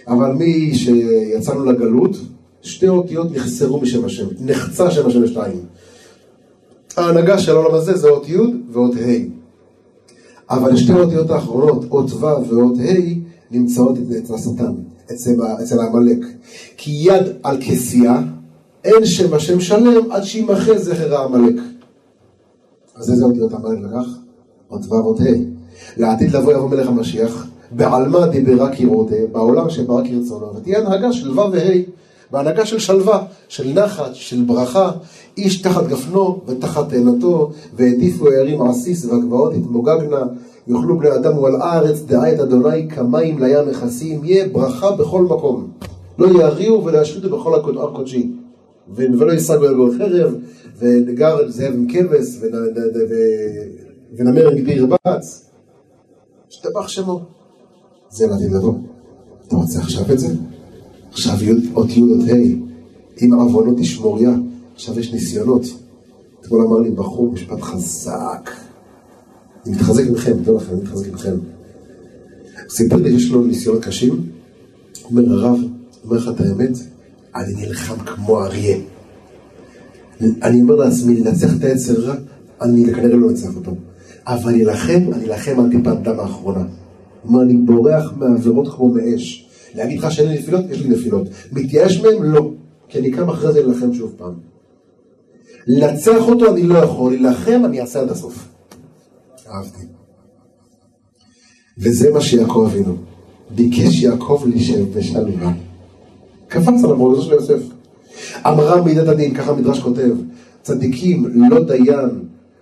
[0.09, 2.17] אבל מי שיצאנו לגלות,
[2.63, 4.27] שתי אותיות נחסרו משם השם.
[4.41, 5.61] נחצה שם השם לשתיים.
[6.97, 8.37] ההנהגה של העולם הזה זה אות י'
[8.73, 9.43] ואות ה'.
[10.51, 13.15] אבל שתי האותיות האחרונות, אות ו' ואות ה',
[13.51, 14.73] נמצאות אצל השטן,
[15.63, 16.19] אצל העמלק.
[16.77, 18.23] כי יד על כסייה,
[18.85, 21.55] אין שם השם שלם עד שימחה זכר העמלק.
[22.95, 24.07] אז איזה אותיות העמלק לקח?
[24.71, 25.25] אות ו' אות ה'.
[25.97, 31.53] לעתיד לבוא יבוא מלך המשיח, בעלמא דיברה כראותה, בעולם שברא כרצונו, ותהיה הנהגה של ו'
[31.53, 31.81] וה',
[32.31, 34.91] בהנהגה של שלווה, של נחת, של ברכה,
[35.37, 40.23] איש תחת גפנו ותחת תאנתו, והטיפו הערים עסיס והגבעות יתמוגגנה,
[40.67, 45.71] יאכלו בני אדם ועל הארץ דעה את אדוני כמים לים מכסים, יהיה ברכה בכל מקום.
[46.19, 47.63] לא יריעו ולא ישחיתו בכל הר.
[48.97, 50.35] ולא ישגו על חרב,
[50.79, 52.27] וגר זאב עם כבש,
[54.19, 55.51] ונמר מגבי ירבץ,
[56.49, 57.21] השתבח שמו.
[58.13, 58.75] זה לעתיד לבוא.
[59.49, 60.35] אתה רוצה עכשיו את זה?
[61.11, 61.35] עכשיו
[61.75, 64.31] אות י' אות ה', אם עוונות תשמוריה,
[64.75, 65.63] עכשיו יש ניסיונות.
[66.41, 68.51] אתמול אמר לי בחור משפט חזק.
[69.67, 71.37] אני מתחזק מכם, תודה לכם, אני מתחזק מכם.
[72.69, 74.27] סיפר לי שיש לו ניסיונות קשים,
[75.05, 75.59] אומר הרב,
[76.05, 76.79] אומר לך את האמת,
[77.35, 78.77] אני נלחם כמו אריה.
[80.21, 82.15] אני אומר לעצמי, לנצח את היצר רע,
[82.63, 83.75] אני כנראה לא אנצח אותו.
[84.27, 86.65] אבל אלחם, אני אלחם על טיפת דם האחרונה.
[87.23, 89.49] כלומר, אני בורח מהעבירות כמו מאש.
[89.75, 90.65] להגיד לך שאין לי נפילות?
[90.71, 91.29] יש לי נפילות.
[91.53, 92.23] מתייאש מהם?
[92.23, 92.51] לא.
[92.89, 94.35] כי אני קם אחרי זה להילחם שוב פעם.
[95.67, 98.49] לנצח אותו אני לא יכול, להילחם אני אעשה עד הסוף.
[99.49, 99.87] אהבתי.
[101.79, 102.97] וזה מה שיעקב אבינו.
[103.51, 105.53] ביקש יעקב להישב בשלווה.
[106.49, 107.63] קפץ על המורדות של יוסף.
[108.47, 110.11] אמרה מידת הדין, ככה המדרש כותב,
[110.63, 112.09] צדיקים לא דיין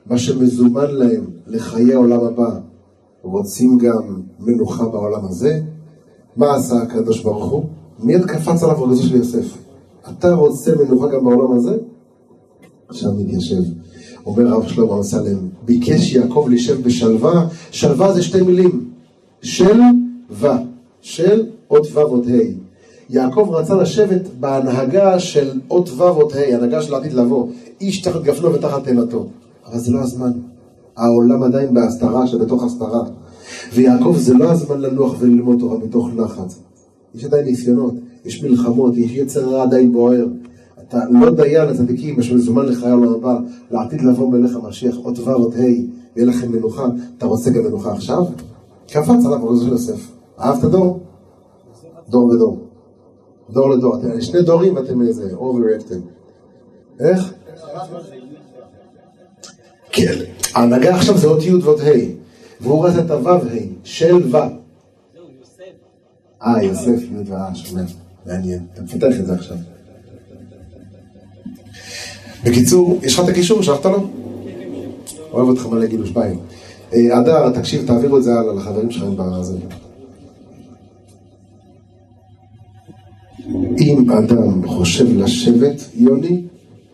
[0.06, 2.58] מה שמזומן להם לחיי העולם הבא,
[3.22, 5.60] רוצים גם מנוחה בעולם הזה?
[6.36, 7.64] מה עשה הקדוש ברוך הוא?
[8.02, 9.56] מיד קפץ עליו רגזו של יוסף.
[10.08, 11.76] אתה רוצה מנוחה גם בעולם הזה?
[12.88, 13.62] עכשיו מתיישב.
[14.26, 18.90] אומר הרב שלמה אמסלם, ביקש יעקב להישב בשלווה, שלווה זה שתי מילים,
[19.42, 19.80] של
[20.30, 20.46] ו,
[21.00, 22.70] של אות ו' אות ה'.
[23.10, 27.46] יעקב רצה לשבת בהנהגה של אות ו' אות ה', הנהגה של העתיד לבוא,
[27.80, 29.26] איש תחת גפנו ותחת תאנתו.
[29.66, 30.32] אבל זה לא הזמן.
[30.96, 33.02] העולם עדיין בהסתרה שבתוך הסתרה.
[33.74, 36.52] ויעקב זה לא הזמן לנוח וללמוד תורה בתוך נחת.
[37.14, 40.26] יש עדיין ניסיונות, יש מלחמות, יש יצר רע עדיין בוער.
[40.88, 43.38] אתה לא דיין לצדיקים, יש מזומן לחיי העולם הבא,
[43.70, 45.58] לעתיד לבוא מלך המשיח, אות ו' אות ה',
[46.16, 46.86] יהיה לכם מנוחה.
[47.18, 48.24] אתה רוצה גם מנוחה עכשיו?
[48.88, 50.10] קפץ עליו של יוסף.
[50.40, 51.00] אהבת דור?
[52.08, 52.58] דור ודור.
[53.50, 53.94] דור לדור.
[54.20, 56.00] שני דורים ואתם איזה overreacted.
[57.00, 57.32] איך?
[59.92, 60.14] כן.
[60.54, 61.90] ההנהגה עכשיו זה אות י' ואות ה',
[62.60, 63.38] והוא רצה את הו' ה',
[63.84, 64.36] של ו'.
[66.42, 67.82] אה, יוסף י' ו', שומע.
[68.26, 68.66] מעניין.
[68.74, 69.56] אתה מפתח את זה עכשיו.
[72.44, 73.62] בקיצור, יש לך את הקישור?
[73.62, 74.08] שלחת לו?
[75.32, 76.36] אוהב אותך מלא גילוש ביי.
[76.92, 79.56] הדר, תקשיב, תעבירו את זה הלאה לחברים שלכם בזה.
[83.78, 86.42] אם אדם חושב לשבת, יוני,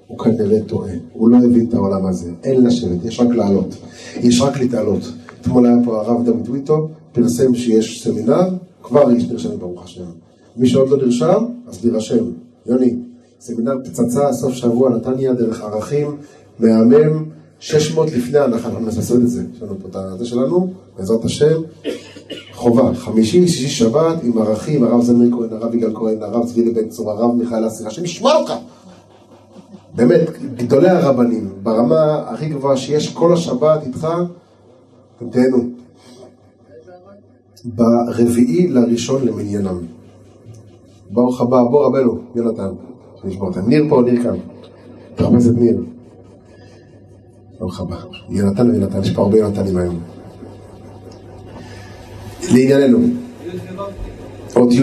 [0.07, 3.75] הוא כנראה טועה, הוא לא הבין את העולם הזה, אין לשבת, יש רק לעלות,
[4.17, 5.13] יש רק להתעלות.
[5.41, 8.49] אתמול היה פה הרב דוד טוויטו, פרסם שיש סמינר,
[8.83, 10.05] כבר יש נרשמים ברוך השם.
[10.57, 12.25] מי שעוד לא נרשם, אז להירשם.
[12.67, 12.97] יוני,
[13.41, 16.17] סמינר פצצה, סוף שבוע, נתניה, דרך ערכים,
[16.59, 17.25] מהמם,
[17.61, 19.43] 600 לפני ההנחה, אנחנו לעשות את זה.
[19.57, 21.63] יש לנו פה את הזה שלנו, בעזרת השם,
[22.53, 26.89] חובה, חמישי, שישי, שבת, עם ערכים, הרב זמיר כהן, הרב יגאל כהן, הרב צבי לבן
[26.89, 28.53] צור, הרב מיכאל אסיר, השם ישמע אותך.
[29.97, 30.21] באמת,
[30.57, 34.09] גדולי הרבנים, ברמה הכי גבוהה שיש כל השבת איתך,
[35.31, 35.69] תהנו.
[37.65, 39.79] ברביעי לראשון למניינם.
[41.11, 42.69] ברוך הבא, בוא רבנו, יונתן,
[43.23, 43.69] שנשמע אותם.
[43.69, 44.37] ניר פה, ניר כאן.
[45.15, 45.83] תחפש את ניר.
[47.59, 47.97] ברוך הבא.
[48.29, 49.99] יונתן ויונתן, יש פה הרבה יונתנים היום.
[52.53, 52.99] לענייננו,
[54.55, 54.83] עוד י'.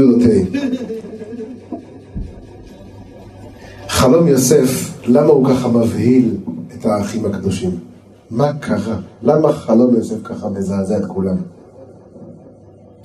[3.87, 6.35] חלום יוסף, למה הוא ככה מבהיל
[6.73, 7.71] את האחים הקדושים?
[8.31, 8.99] מה קרה?
[9.23, 11.35] למה חלום יוסף ככה מזעזע את כולם?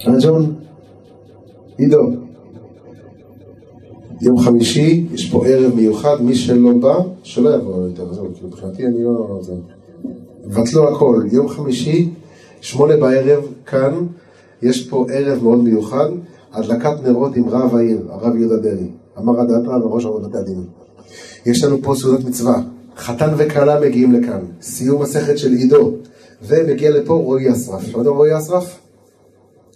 [0.07, 0.55] אה ג'ון?
[1.77, 2.11] עידו.
[4.21, 8.87] יום חמישי, יש פה ערב מיוחד, מי שלא בא, שלא יבוא יותר, זהו, כי מבחינתי
[8.87, 9.39] אני לא...
[9.43, 9.53] זה...
[10.47, 12.11] בטלו הכל, יום חמישי,
[12.61, 13.95] שמונה בערב, כאן,
[14.63, 16.09] יש פה ערב מאוד מיוחד,
[16.53, 20.65] הדלקת נרות עם רב העיר, הרב יהודה דרעי, אמר הדתרא וראש עבודת הדין.
[21.47, 22.63] יש לנו פה סעודת מצווה,
[22.97, 25.93] חתן וכלה מגיעים לכאן, סיום מסכת של עידו,
[26.43, 27.87] ומגיע לפה רועי אסרף.
[27.87, 28.79] שמעתם רועי אסרף?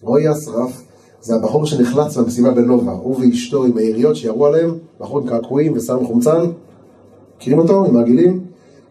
[0.03, 0.83] רועי אסרף
[1.21, 6.07] זה הבחור שנחלץ במסיבה בנובה, הוא ואשתו עם היריות שירו עליהם, בחור עם קעקועים וסם
[6.07, 6.41] חומצן,
[7.37, 7.85] מכירים אותו?
[7.85, 8.41] עם העגילים?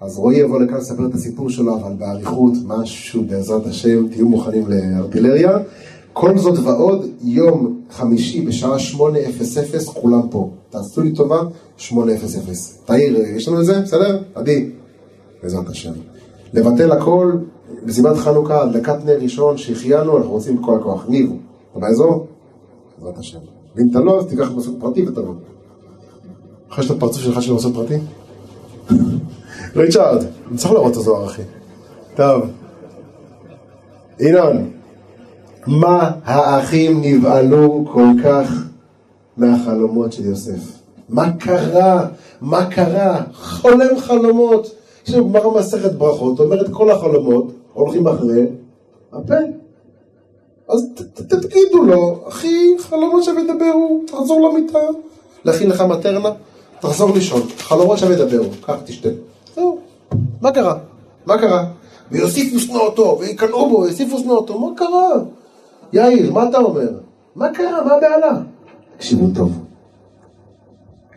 [0.01, 4.63] אז רועי יבוא לכאן לספר את הסיפור שלו, אבל באריכות, משהו בעזרת השם, תהיו מוכנים
[4.67, 5.57] לארטילריה.
[6.13, 10.49] כל זאת ועוד, יום חמישי בשעה 8:00, כולם פה.
[10.69, 11.41] תעשו לי טובה,
[11.77, 12.77] 8:00.
[12.85, 13.81] תאיר, יש לנו את זה?
[13.81, 14.23] בסדר?
[14.35, 14.69] עדי.
[15.43, 15.91] בעזרת השם.
[16.53, 17.31] לבטל הכל,
[17.83, 21.05] מסיבת חנוכה, הדלקת נר ראשון, שהחיינו, אנחנו רוצים בכל הכוח.
[21.09, 21.31] ניב,
[21.71, 22.27] אתה באזור?
[22.97, 23.39] בעזרת השם.
[23.75, 25.33] ואם אתה לא, אז תיקח מסוק פרטי ותבוא.
[26.69, 27.97] אחרי שאתה פרצוף שלך של מסוק פרטי?
[29.75, 31.41] ריצ'ארד, אני צריך לראות את הזוהר, אחי.
[32.15, 32.41] טוב.
[34.19, 34.71] ינון,
[35.67, 38.63] מה האחים נבהלו כל כך
[39.37, 40.81] מהחלומות של יוסף?
[41.09, 42.07] מה קרה?
[42.41, 43.21] מה קרה?
[43.33, 44.75] חולם חלומות.
[45.07, 48.45] יש לנו מסכת ברכות, אומרת כל החלומות הולכים אחרי
[49.13, 49.35] הפה.
[50.69, 50.87] אז
[51.27, 54.79] תגידו לו, אחי, חלומות שווה דברו, תחזור למיטה,
[55.45, 56.29] להכין לך מטרנה,
[56.79, 59.09] תחזור לישון, חלומות שווה דברו, קח תשתה.
[59.55, 59.77] זהו,
[60.41, 60.77] מה קרה?
[61.25, 61.65] מה קרה?
[62.11, 65.09] ויוסיפו שנואתו, ויקנאו בו, ויוסיפו שנואתו, מה קרה?
[65.93, 66.99] יאיר, מה אתה אומר?
[67.35, 67.85] מה קרה?
[67.85, 68.41] מה הבעלה?
[68.97, 69.65] תקשיבו טוב.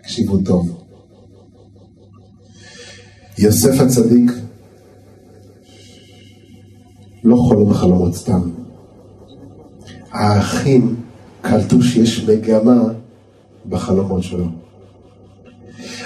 [0.03, 0.85] תקשיבו טוב.
[3.39, 4.31] יוסף הצדיק
[7.25, 8.41] לא חולם חלומות סתם.
[10.11, 10.97] האחים
[11.41, 12.83] קלטו שיש מגמה
[13.69, 14.47] בחלומות שלו.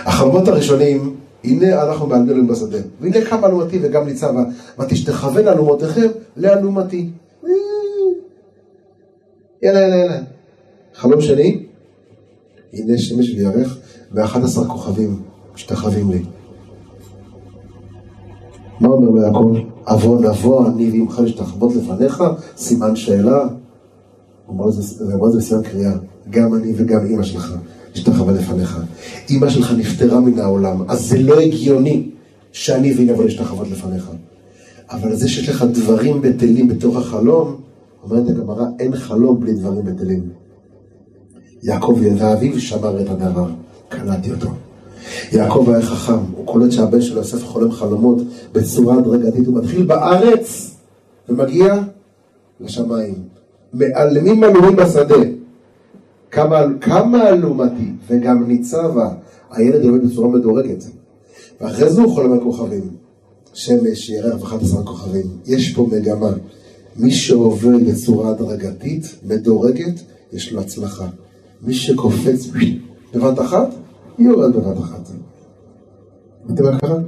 [0.05, 4.45] החלומות הראשונים, הנה אנחנו באלמלון בשדה, והנה קם אלומתי וגם ניצבה,
[4.79, 7.11] ותשתכוון אלומותיכם לאלומתי.
[9.63, 10.21] יאללה, יאללה, יאללה.
[10.95, 11.65] חלום שני,
[12.73, 13.79] הנה שמש וירך
[14.13, 15.23] ואחד עשר כוכבים
[15.55, 16.23] משתחווים לי.
[18.81, 19.57] מה אומר יעקב?
[19.87, 22.25] אבוא נבוא אני ועמך להשתחוות לפניך?
[22.57, 23.39] סימן שאלה.
[24.47, 25.93] הוא אומר את זה בסימן קריאה.
[26.31, 27.55] גם אני וגם אימא שלך
[27.95, 28.81] השתחווה לפניך.
[29.31, 32.11] אימא שלך נפטרה מן העולם, אז זה לא הגיוני
[32.53, 34.11] שאני ואימא נבוא להשתחוות לפניך.
[34.91, 37.61] אבל זה שיש לך דברים בטלים בתוך החלום,
[38.03, 40.29] אומרת הגמרא, אין חלום בלי דברים בטלים.
[41.63, 43.51] יעקב ידע אביו שמר את הדבר,
[43.89, 44.49] קלטתי אותו.
[45.33, 48.19] יעקב היה חכם, הוא קולט שהבן שלו יוסף חולם חלומות
[48.53, 50.75] בצורה הדרגתית, הוא מתחיל בארץ
[51.29, 51.75] ומגיע
[52.61, 53.15] לשמיים.
[53.73, 55.17] מעלמים אלוהים בשדה.
[56.31, 59.11] כמה, כמה אלומתי וגם ניצבה,
[59.51, 60.85] הילד עובד בצורה מדורגת.
[61.61, 62.91] ואחרי זה הוא חולם על כוכבים.
[63.55, 65.27] שמש, ירח ואחת עשרה כוכבים.
[65.47, 66.31] יש פה מגמה.
[66.99, 70.01] מי שעובר בצורה הדרגתית, מדורגת,
[70.33, 71.07] יש לו הצלחה.
[71.63, 72.47] מי שקופץ
[73.15, 73.69] בבת אחת,
[74.19, 75.09] יורד בבת אחת.
[76.55, 76.99] אתם מה קרה?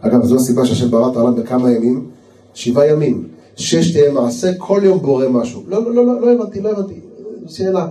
[0.00, 2.10] אגב, זו הסיבה שהשם ברא את העולם בכמה ימים?
[2.54, 3.28] שבעה ימים.
[3.56, 5.62] שש תהיה מעשה, כל יום בורא משהו.
[5.66, 7.00] לא, לא, לא, לא, לא הבנתי, לא הבנתי.
[7.48, 7.88] שאלה.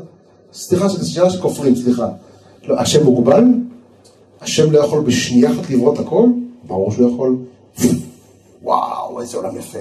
[0.53, 2.07] סליחה, שאלה שכופרים, סליחה.
[2.67, 3.43] לא, השם מוגבל?
[4.41, 6.25] השם לא יכול בשנייה אחת לברוא את הכל?
[6.67, 7.35] ברור שהוא יכול.
[8.63, 9.79] וואו, איזה עולם יפה.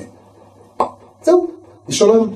[1.22, 1.46] זהו,
[1.88, 2.30] יש עולם.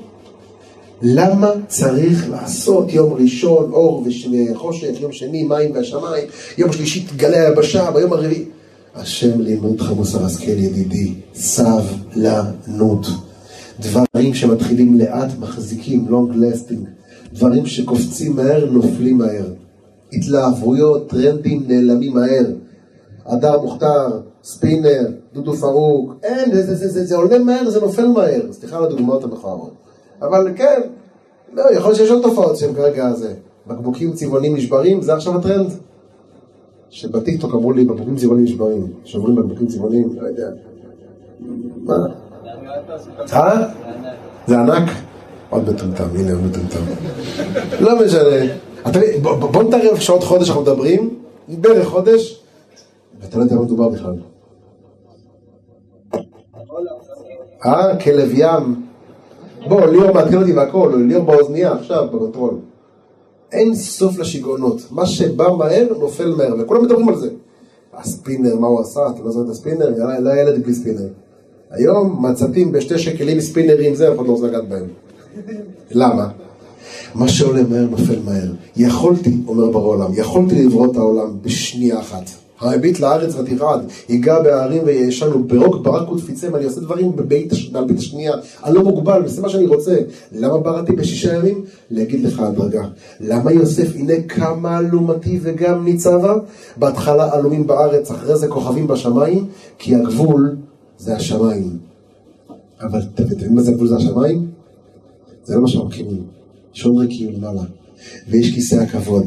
[1.03, 4.07] למה צריך לעשות יום ראשון אור
[4.53, 6.25] וחושך, יום שני מים והשמיים,
[6.59, 8.45] יום שלישי גלי היבשה, ביום הרביעי?
[8.95, 13.07] השם לימד אותך מוסר השכל ידידי, סבלנות.
[13.81, 16.87] דברים שמתחילים לאט מחזיקים, long lasting,
[17.33, 19.47] דברים שקופצים מהר, נופלים מהר.
[20.13, 22.47] התלהבויות, טרנדים נעלמים מהר.
[23.27, 28.07] הדר מוכתר, ספינר, דודו פארוק, אין, זה, זה, זה, זה, זה עולה מהר, זה נופל
[28.07, 28.53] מהר.
[28.53, 29.73] סליחה על הדוגמאות המכוערות.
[30.23, 30.81] אבל כן,
[31.53, 33.35] לא, יכול להיות שיש עוד תופעות שהן כרגע זה.
[33.67, 35.73] בקבוקים צבעונים נשברים, זה עכשיו הטרנד.
[36.91, 38.87] שבטיקטוק אמרו לי בקבוקים צבעונים נשברים.
[39.05, 40.49] שוברים בקבוקים צבעונים, לא יודע.
[41.83, 42.07] מה?
[43.33, 43.69] אה?
[44.47, 44.91] זה ענק?
[45.51, 46.81] עוד מטומטם, הנה עוד מטומטם.
[47.81, 48.55] לא משנה.
[49.23, 51.19] בוא נתערב שעוד חודש אנחנו מדברים,
[51.49, 52.43] בערך חודש,
[53.21, 54.15] ואתה לא יודע מה מדובר בכלל.
[57.67, 58.75] אה, כלב ים.
[59.69, 62.55] בוא, ליאור מעדכן אותי בהכל, ליאור באוזנייה עכשיו, בקונטרול.
[63.53, 64.83] אין סוף לשיגעונות.
[64.91, 67.29] מה שבא מהר, נופל מהר, וכולם מדברים על זה.
[67.95, 69.01] הספינר, מה הוא עשה?
[69.15, 69.91] אתה לא זוכר את הספינר?
[70.23, 71.09] לא היה ילד בלי ספינר.
[71.71, 74.87] היום מצתים בשתי שקלים ספינרים, זה אף אחד לא רוצה לגעת בהם.
[75.91, 76.29] למה?
[77.15, 78.53] מה שעולה מהר נופל מהר.
[78.77, 82.31] יכולתי, אומר בר העולם, יכולתי לברוא את העולם בשנייה אחת.
[82.71, 87.53] הביט לארץ ותרעד, ייגע בהרים וישנו, ברוק ברק ותפיצם, אני עושה דברים בבית,
[87.99, 88.33] השנייה,
[88.65, 89.97] אני לא מוגבל, עושה מה שאני רוצה.
[90.33, 91.65] למה בראתי בשישה ימים?
[91.91, 92.85] להגיד לך הדרגה.
[93.21, 96.35] למה יוסף, הנה כמה אלומתי וגם ניצבה?
[96.77, 99.47] בהתחלה אלומים בארץ, אחרי זה כוכבים בשמיים,
[99.79, 100.57] כי הגבול
[100.99, 101.79] זה השמיים.
[102.81, 104.47] אבל אתם יודעים מה זה הגבול זה השמיים?
[105.45, 105.69] זה לא מה.
[106.75, 107.63] יש עוד ריקים למעלה,
[108.29, 109.27] ויש כיסא הכבוד,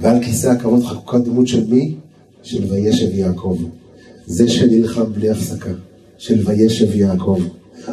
[0.00, 1.94] ועל כיסא הכבוד חקוקה דמות של מי?
[2.42, 3.58] של וישב יעקב.
[4.26, 5.70] זה שנלחם בלי הפסקה,
[6.18, 7.38] של וישב יעקב.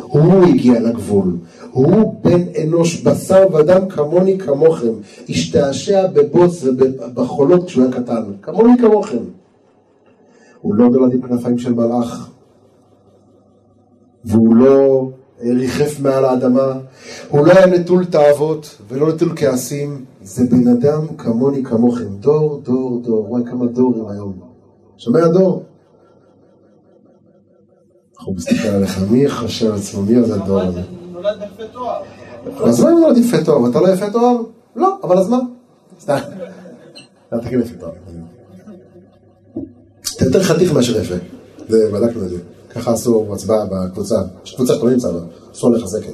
[0.02, 1.38] הוא הגיע לגבול,
[1.72, 4.94] הוא בן אנוש בשר ודם כמוני כמוכם,
[5.30, 9.24] השתעשע בבוץ ובחולות כשהוא היה קטן, כמוני כמוכם.
[10.62, 12.30] הוא לא נולד עם כנפיים של מלאך,
[14.26, 15.10] והוא לא
[15.41, 16.73] ריחף מעל האדמה,
[17.30, 23.02] הוא לא היה נטול תאוות ולא נטול כעסים, זה בן אדם כמוני כמוכם, דור, דור,
[23.04, 24.39] דור, וואי כמה דורים היום.
[24.97, 25.63] שומע דור?
[28.19, 30.82] אנחנו מסתכל עליך, מי חושב עצמו, מי זה הדור הזה?
[31.12, 32.02] נולד יפה תואר.
[32.63, 33.62] אז מה אם נולד יפה תואר?
[33.62, 34.38] ואתה לא יפה תואר?
[34.76, 35.39] לא, אבל אז מה?
[36.00, 36.17] סתם.
[37.34, 37.91] אל תגיד יפה תואר.
[40.15, 41.15] אתה יותר חתיך מאשר יפה.
[41.67, 42.38] זה, בדקנו את זה.
[42.78, 44.16] ככה עשו הצבעה בקבוצה.
[44.46, 45.20] יש קבוצה שאתה לא נמצא בה.
[45.52, 46.12] עשו עליך סקר.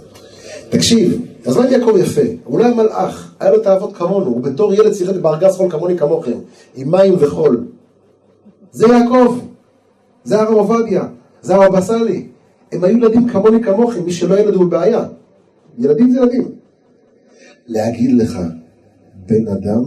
[0.70, 2.22] תקשיב, אז מה יעקב יפה?
[2.44, 5.98] הוא לא היה מלאך, היה לו תאוות כמונו, הוא בתור ילד שיחק בארגז חול כמוני
[5.98, 6.38] כמוכם,
[6.76, 7.68] עם מים וחול.
[8.72, 9.40] זה יעקב,
[10.24, 11.04] זה הרב עובדיה,
[11.42, 12.28] זה הרב סאלי.
[12.72, 15.06] הם היו ילדים כמוני כמוכם, מי שלא ילד הוא בבעיה.
[15.78, 16.52] ילדים זה ילדים.
[17.68, 18.40] להגיד לך,
[19.26, 19.84] בן אדם,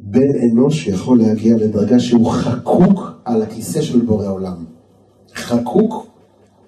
[0.00, 4.75] בן אנוש שיכול להגיע לדרגה שהוא חקוק על הכיסא של בורא עולם.
[5.36, 6.06] חקוק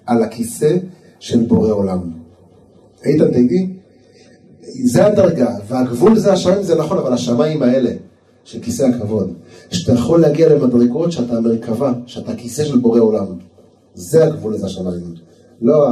[0.05, 0.77] על הכיסא
[1.19, 1.99] של בורא עולם.
[3.05, 3.73] איתן, תדעי,
[4.85, 7.91] זה הדרגה, והגבול זה השמיים, זה נכון, אבל השמיים האלה,
[8.43, 9.33] של כיסא הכבוד,
[9.69, 13.25] שאתה יכול להגיע למדרגות שאתה המרכבה, שאתה הכיסא של בורא עולם.
[13.93, 15.13] זה הגבול לזה השמיים.
[15.61, 15.87] לא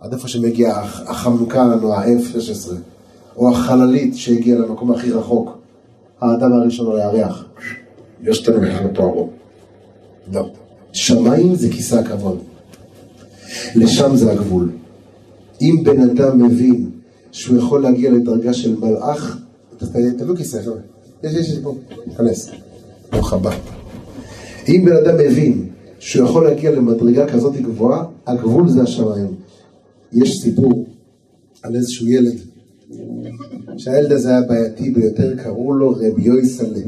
[0.00, 2.72] עד איפה שמגיע הח- החמקן או ה-F-16,
[3.36, 5.58] או החללית שהגיע למקום הכי רחוק,
[6.20, 7.44] האדם הראשון על הירח.
[8.22, 9.28] יש תנו בכלל תוארו.
[10.32, 10.48] לא.
[10.94, 12.38] שמיים זה כיסא הכבוד.
[13.74, 14.70] לשם זה הגבול.
[15.60, 16.90] אם בן אדם מבין
[17.32, 19.38] שהוא יכול להגיע לדרגה של מלאך,
[20.18, 20.76] תביאו כיסא, חבר'ה.
[21.22, 22.50] יש, יש, יש, בוא, תיכנס.
[23.12, 23.56] ברוך הבא.
[24.68, 29.34] אם בן אדם מבין שהוא יכול להגיע למדרגה כזאת גבוהה, הגבול זה השמיים.
[30.12, 30.86] יש סיפור
[31.62, 32.36] על איזשהו ילד,
[33.76, 36.80] שהילד הזה היה בעייתי ביותר, קראו לו רבי יויסלה.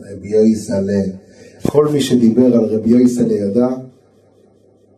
[0.00, 1.02] רבי יויסלה.
[1.66, 3.68] כל מי שדיבר על רבי יויסלה ידע,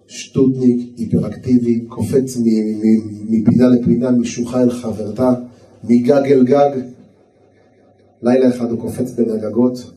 [0.07, 2.37] שטותניק, היפראקטיבי, קופץ
[3.29, 5.33] מפינה לפינה, משוחה אל חברתה,
[5.85, 6.71] מגג אל גג.
[8.23, 9.91] לילה אחד הוא קופץ בין הגגות,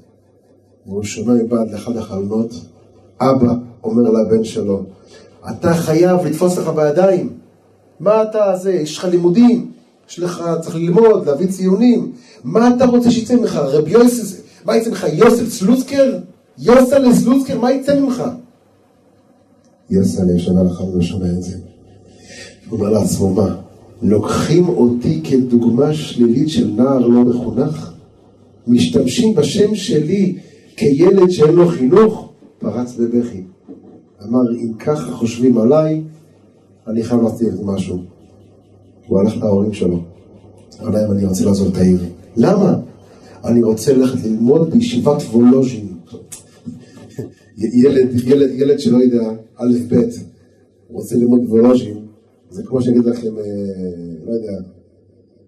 [0.86, 2.52] והוא שומע מבעד לאחד החלונות,
[3.22, 3.54] אבא
[3.84, 4.84] אומר לבן שלו,
[5.50, 7.30] אתה חייב לתפוס לך בידיים.
[8.00, 8.74] מה אתה זה?
[8.74, 9.72] יש לך לימודים,
[10.10, 12.12] יש לך, צריך ללמוד, להביא ציונים.
[12.44, 13.56] מה אתה רוצה שיצא ממך?
[13.56, 15.06] רבי יוסף, מה יצא ממך?
[15.13, 16.20] יוסף סלוצקר?
[16.60, 17.60] יוסל סלוצקר?
[17.60, 18.24] מה יצא ממך?
[19.90, 21.58] יוסל יושב על החלון ושומע את זה.
[22.70, 23.56] הוא אומר לעצמו, מה?
[24.02, 27.94] לוקחים אותי כדוגמה שלילית של נער לא מחונך?
[28.68, 30.38] משתמשים בשם שלי
[30.76, 32.32] כילד שאין לו חינוך?
[32.60, 33.44] פרץ בבכי.
[34.24, 36.02] אמר, אם ככה חושבים עליי,
[36.88, 37.98] אני חייב להבטיח משהו.
[39.08, 40.00] הוא הלך להורים שלו.
[40.82, 42.00] אמר להם, אני רוצה לעזוב את העיר.
[42.38, 42.76] למה?
[43.46, 45.88] אני רוצה ללכת ללמוד בישיבת וולוז'ין.
[47.60, 49.96] ילד, ילד, ילד שלא יודע, א' ב',
[50.90, 51.98] רוצה ללמוד וולוז'ין,
[52.50, 53.44] זה כמו שאני אגיד לכם, אה,
[54.26, 54.62] לא יודע,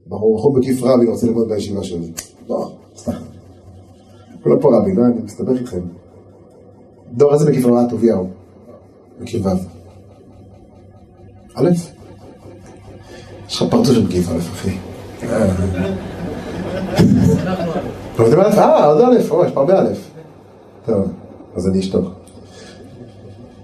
[0.08, 2.06] בחור בחור מקיף רבי רוצה ללמוד בישיבה שלו.
[2.50, 3.12] לא, סתם.
[4.44, 5.82] כולם פה רבי, לא, אני מסתבך איתכם.
[7.14, 8.28] דור איזה מקיף רבי טוביהו?
[9.20, 9.50] מקיף ו'.
[11.56, 11.70] א'?
[13.48, 14.78] יש לך פרצוף של מקיף א', אחי.
[15.24, 15.56] אה.
[18.20, 19.90] אה, עוד א', יש פה הרבה א'.
[20.86, 21.08] טוב,
[21.56, 22.06] אז אני אשתוק.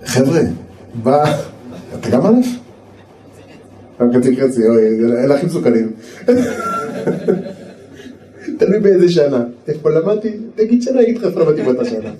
[0.05, 0.41] חבר'ה,
[1.03, 1.37] בא...
[1.99, 2.41] אתה גם א'?
[3.99, 4.87] גם חצי חצי, אוי,
[5.23, 5.91] אלה הכי מסוכנים.
[8.59, 9.45] תלוי באיזה שנה.
[9.67, 10.37] איפה למדתי?
[10.55, 12.11] תגיד שנה, אגיד לך איפה למדתי באותה שנה.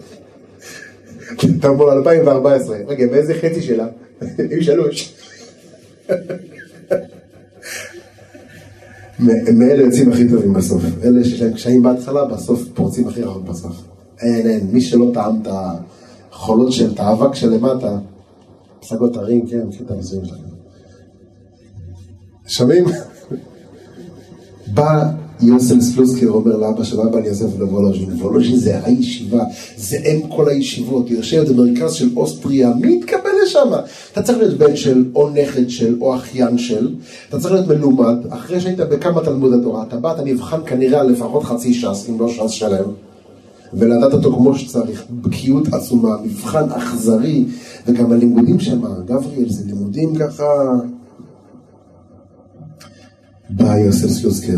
[1.60, 3.88] אתה אומר 2014, רגע, באיזה חצי שלה?
[4.52, 5.16] עם שלוש.
[9.54, 10.84] מאלה יוצאים הכי טובים בסוף.
[11.04, 13.87] אלה שיש להם קשיים בהתחלה, בסוף פורצים הכי רחוק בסוף.
[14.22, 15.48] אין, אין, מי שלא טעם את
[16.32, 17.98] החולות של, את האבק שלמטה,
[18.80, 20.42] פסגות הרים, כן, מכיר את המסוים שלכם.
[22.48, 22.86] שומעים?
[24.68, 25.12] בא
[25.42, 29.44] יוסל סלוסקר אומר לאבא של אבא אני אעזב לוולוז'ין, וולוז'ין זה הישיבה,
[29.78, 33.70] זה אם כל הישיבות, היא יושבת במרכז של אוסטריה, מי יתקבל לשם?
[34.14, 36.96] אתה צריך להיות בן של, או נכד של, או אחיין של,
[37.30, 41.44] אתה צריך להיות מלומד, אחרי שהיית בכמה תלמוד התורה, אתה בא, אתה נבחן כנראה לפחות
[41.44, 42.92] חצי ש"ס, אם לא ש"ס שלם,
[43.74, 47.46] ולדעת אותו כמו שצריך, בקיאות עצומה, מבחן אכזרי,
[47.88, 50.44] וגם הלימודים שם, גבריאל, זה לימודים ככה...
[53.50, 54.58] בא יוסף סלוסקר,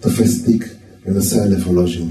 [0.00, 0.68] תופס תיק
[1.06, 2.08] ונוסע לוולוז'ין.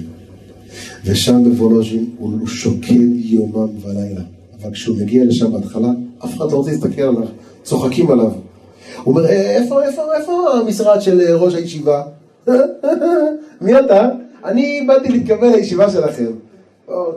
[1.06, 4.22] ושם בוולוז'ין הוא שוקד יומם ולילה.
[4.62, 5.90] אבל כשהוא מגיע לשם בהתחלה,
[6.26, 7.28] אף אחד לא רוצה להסתכל עליו,
[7.64, 8.32] צוחקים עליו.
[9.04, 12.04] הוא אומר, "אה, איפה, איפה, איפה המשרד של אה, ראש הישיבה?
[13.62, 14.10] מי אתה?
[14.46, 16.32] אני באתי להתקבל לישיבה שלכם.
[16.88, 17.12] או,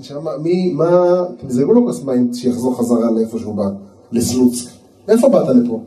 [0.00, 3.68] נשמה, מי, מה, תמזגו לו כוס מים שיחזור חזרה לאיפה שהוא בא,
[4.12, 4.70] לסלוצק.
[5.08, 5.80] איפה באת לפה?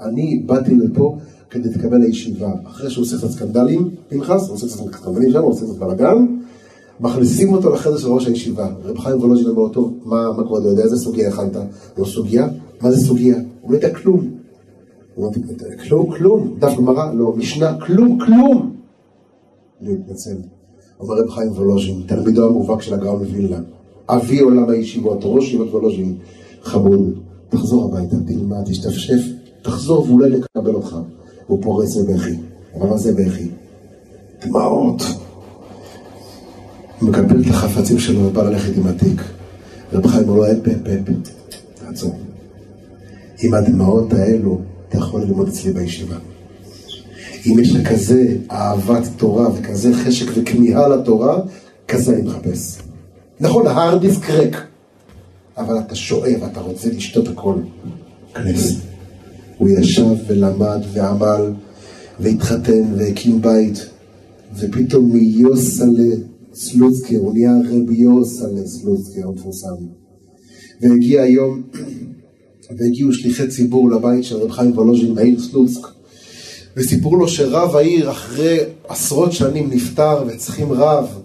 [0.00, 1.16] אני באתי לפה
[1.50, 2.52] כדי להתקבל לישיבה.
[2.66, 6.26] אחרי שהוא עושה קצת סקנדלים, פנחס, הוא עושה קצת סקנדלים שם, הוא עושה קצת בלאגן,
[7.00, 8.68] מכניסים אותו לחדר של ראש הישיבה.
[8.84, 11.56] רב חיים וולוז'ין אומר אותו, מה, מה כבודו יודע, איזה סוגיה הכנת?
[11.98, 12.48] לא סוגיה?
[12.80, 13.36] מה זה סוגיה?
[13.60, 14.30] הוא לא יודע כלום.
[15.88, 16.54] כלום, כלום.
[16.58, 17.12] דף גמרא?
[17.12, 17.32] לא.
[17.36, 17.80] משנה?
[17.80, 18.73] כלום, כלום.
[19.84, 20.36] אני מתנצל.
[21.00, 23.60] אומר רב חיים וולוז'ין, תלמידו המובהק של הגאון מווילנה,
[24.08, 26.16] אבי עולם הישיבות, ראש ישיבות וולוז'ין,
[26.62, 29.22] חמוד, תחזור הביתה, תלמד, תשתפשף,
[29.62, 30.96] תחזור ואולי נקבל אותך.
[31.46, 32.36] הוא פורץ בבכי.
[32.74, 33.48] אבל מה זה בכי?
[34.44, 35.02] דמעות.
[37.00, 39.20] הוא מקבל את החפצים שלו ובא ללכת עם התיק.
[39.92, 41.30] רב חיים אומר לו, אין פפ פפ,
[41.74, 42.18] תעצור.
[43.42, 44.58] עם הדמעות האלו
[44.88, 46.16] אתה יכול ללמוד אצלי בישיבה.
[47.46, 51.40] אם יש לך כזה אהבת תורה וכזה חשק וכמיהה לתורה,
[51.88, 52.78] כזה אני מחפש.
[53.40, 54.56] נכון, ההר דיסק ריק,
[55.56, 57.54] אבל אתה שואב, אתה רוצה לשתות הכל.
[58.34, 58.76] כנס.
[59.58, 61.52] הוא ישב ולמד ועמל
[62.20, 63.86] והתחתן והקים בית,
[64.58, 66.14] ופתאום מיוסלה
[66.54, 69.74] סלוצקר, הוא נהיה רבי יוסלה סלוצקר המפורסם.
[70.80, 71.62] והגיע היום,
[72.78, 75.86] והגיעו שליחי ציבור לבית של רב חיים וולוז'ין בעיר סלוצק,
[76.76, 78.58] וסיפרו לו שרב העיר אחרי
[78.88, 81.20] עשרות שנים נפטר וצריכים רב.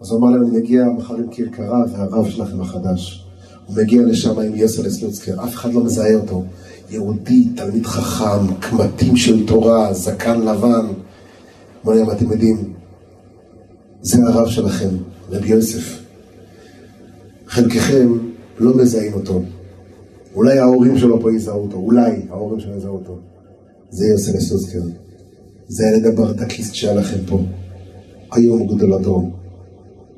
[0.00, 3.24] אז הוא אמר להם, אני מגיע מחר עם כרכרה והרב שלכם החדש.
[3.66, 6.44] הוא מגיע לשם עם יוסל סלוצקר, אף אחד לא מזהה אותו.
[6.90, 10.86] יהודי, תלמיד חכם, קמטים של תורה, זקן לבן.
[11.84, 12.72] אמר להם, אתם יודעים,
[14.02, 14.88] זה הרב שלכם,
[15.30, 16.00] רבי יוסף.
[17.46, 18.12] חלקכם
[18.58, 19.42] לא מזהים אותו.
[20.34, 23.18] אולי ההורים שלו פה יזהו אותו, אולי ההורים שלו יזהו אותו.
[23.94, 24.80] זה יוסף סלוצקר.
[25.68, 27.38] זה הילד הברדקיסט שהיה לכם פה.
[28.32, 29.22] היום גדולתו.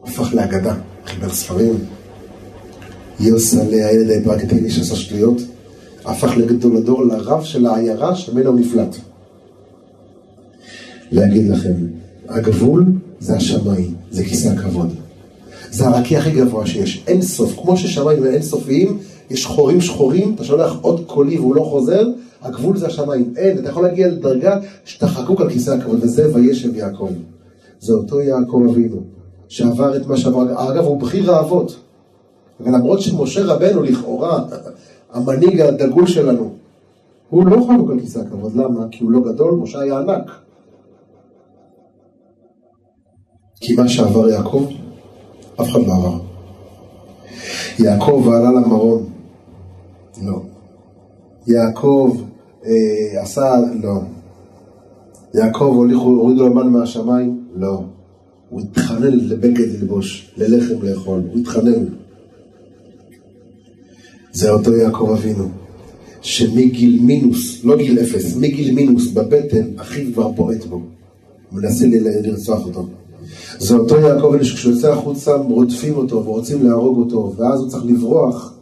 [0.02, 0.74] הפך לאגדה,
[1.06, 1.74] חיבר ספרים.
[3.20, 5.42] יוסלה, הילד ההיפראקטיבי שעשה שטויות,
[6.04, 8.96] הפך לגדול הדור לרב של העיירה שממנו נפלט.
[11.10, 11.74] להגיד לכם,
[12.28, 12.84] הגבול
[13.20, 14.94] זה השמיים, זה כיסא הכבוד.
[15.70, 17.52] זה הרקיע הכי גבוה שיש, אין סוף.
[17.62, 18.98] כמו ששמיים הם אין סופיים,
[19.30, 22.06] יש חורים שחורים, אתה שולח עוד קולי והוא לא חוזר,
[22.42, 23.34] הגבול זה השמיים.
[23.36, 27.10] אין, אתה יכול להגיע לדרגה שאתה חקוק על כיסא הכבוד, וזה וישב יעקב.
[27.80, 29.00] זה אותו יעקב אבינו,
[29.48, 31.76] שעבר את מה שעבר, אגב, הוא בכיר האבות.
[32.60, 34.44] ולמרות שמשה רבנו לכאורה,
[35.12, 36.52] המנהיג הדגול שלנו,
[37.30, 38.86] הוא לא חלוק על כיסא הכבוד, למה?
[38.90, 40.30] כי הוא לא גדול, משה היה ענק.
[43.60, 44.66] כי מה שעבר יעקב,
[45.60, 46.18] אף אחד לא עבר.
[47.78, 49.06] יעקב עלה למרום,
[50.22, 50.40] לא.
[51.46, 52.16] יעקב
[52.66, 54.00] אה, עשה, לא.
[55.34, 57.82] יעקב הוליכו, הורידו לו מהשמיים, לא.
[58.50, 61.84] הוא התחנן לבגד ללבוש, ללחם לאכול, הוא התחנן.
[64.32, 65.48] זה אותו יעקב אבינו.
[66.22, 70.80] שמגיל מינוס, לא גיל אפס, מגיל מינוס בבטן, אחיו כבר בועט בו.
[71.52, 72.86] מנסה ל- לרצוח אותו.
[73.58, 77.84] זה אותו יעקב אלה שכשהוא יוצא החוצה רודפים אותו ורוצים להרוג אותו, ואז הוא צריך
[77.84, 78.54] לברוח,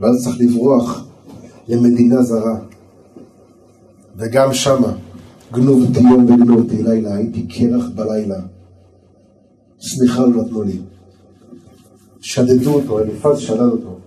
[0.00, 1.03] ואז הוא צריך לברוח
[1.68, 2.58] למדינה זרה.
[4.16, 4.92] וגם שמה,
[5.52, 8.40] גנובתי יום וגנובתי לילה, הייתי קרח בלילה.
[9.80, 10.78] סליחה לא נתנו לי.
[12.20, 13.98] שדדו אותו, אליפז שדד אותו.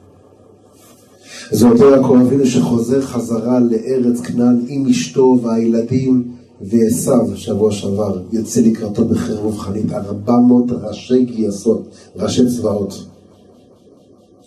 [1.52, 6.32] זה אותו יעקב אבינו שחוזר חזרה לארץ כנען עם אשתו והילדים
[6.62, 13.06] ועשו שבוע שעבר יוצא לקראתו בחירוב חנית, ארבע מאות ראשי גייסות, ראשי צבאות.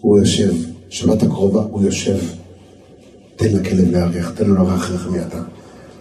[0.01, 0.55] הוא יושב,
[0.89, 2.40] שבת הקרובה הוא יושב.
[3.41, 5.39] תן לכלב לארח, תן לו לארח מי אתה.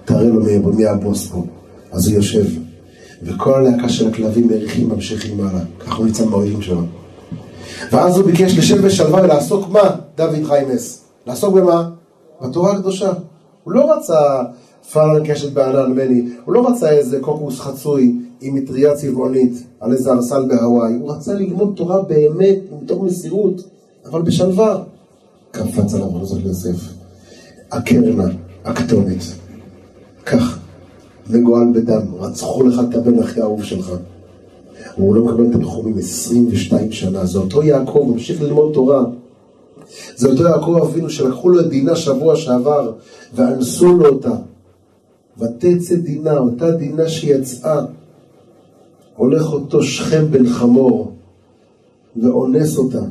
[0.05, 1.43] תראה לו מי, הבוס פה.
[1.91, 2.45] אז הוא יושב.
[3.23, 5.61] וכל הלהקה של הכלבים מריחים ממשיכים הלאה.
[5.79, 6.81] ככה הוא נמצא מהאויבים שלו.
[7.91, 9.95] ואז הוא ביקש לשב בשלווה ולעסוק מה?
[10.17, 11.01] דוד חיימס.
[11.27, 11.89] לעסוק במה?
[12.41, 13.11] בתורה הקדושה.
[13.63, 14.19] הוא לא רצה
[14.91, 20.11] פארן קשת בענן מני, הוא לא רצה איזה קוקוס חצוי עם מטריה צבעונית על איזה
[20.11, 23.61] ארסל בהוואי, הוא רצה ללמוד תורה באמת, מתוך מסירות,
[24.05, 24.83] אבל בשלווה.
[25.51, 26.98] קפץ עליו רוזת יוסף.
[27.71, 28.27] הקרנה,
[28.65, 29.23] הכתובת.
[30.25, 30.59] כך,
[31.29, 33.91] מגואל בדם, רצחו לך את הבן הכי אהוב שלך.
[34.97, 39.03] והוא לא מקבל תנחומים 22 שנה, זה אותו יעקב, ממשיך ללמוד תורה.
[40.15, 42.91] זה אותו יעקב אבינו שלקחו לו את דינה שבוע שעבר
[43.33, 44.35] ואנסו לו אותה.
[45.37, 47.85] ותצא דינה, אותה דינה שיצאה.
[49.15, 51.11] הולך אותו שכם בן חמור
[52.15, 53.01] ואונס אותה.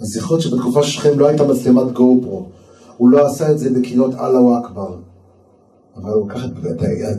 [0.00, 2.46] אז יכול להיות שבתקופה שכם לא הייתה מצלמת גו פרו.
[3.02, 4.96] הוא לא עשה את זה בקריאות אללהו אכבר.
[5.96, 6.44] אבל הוא לקח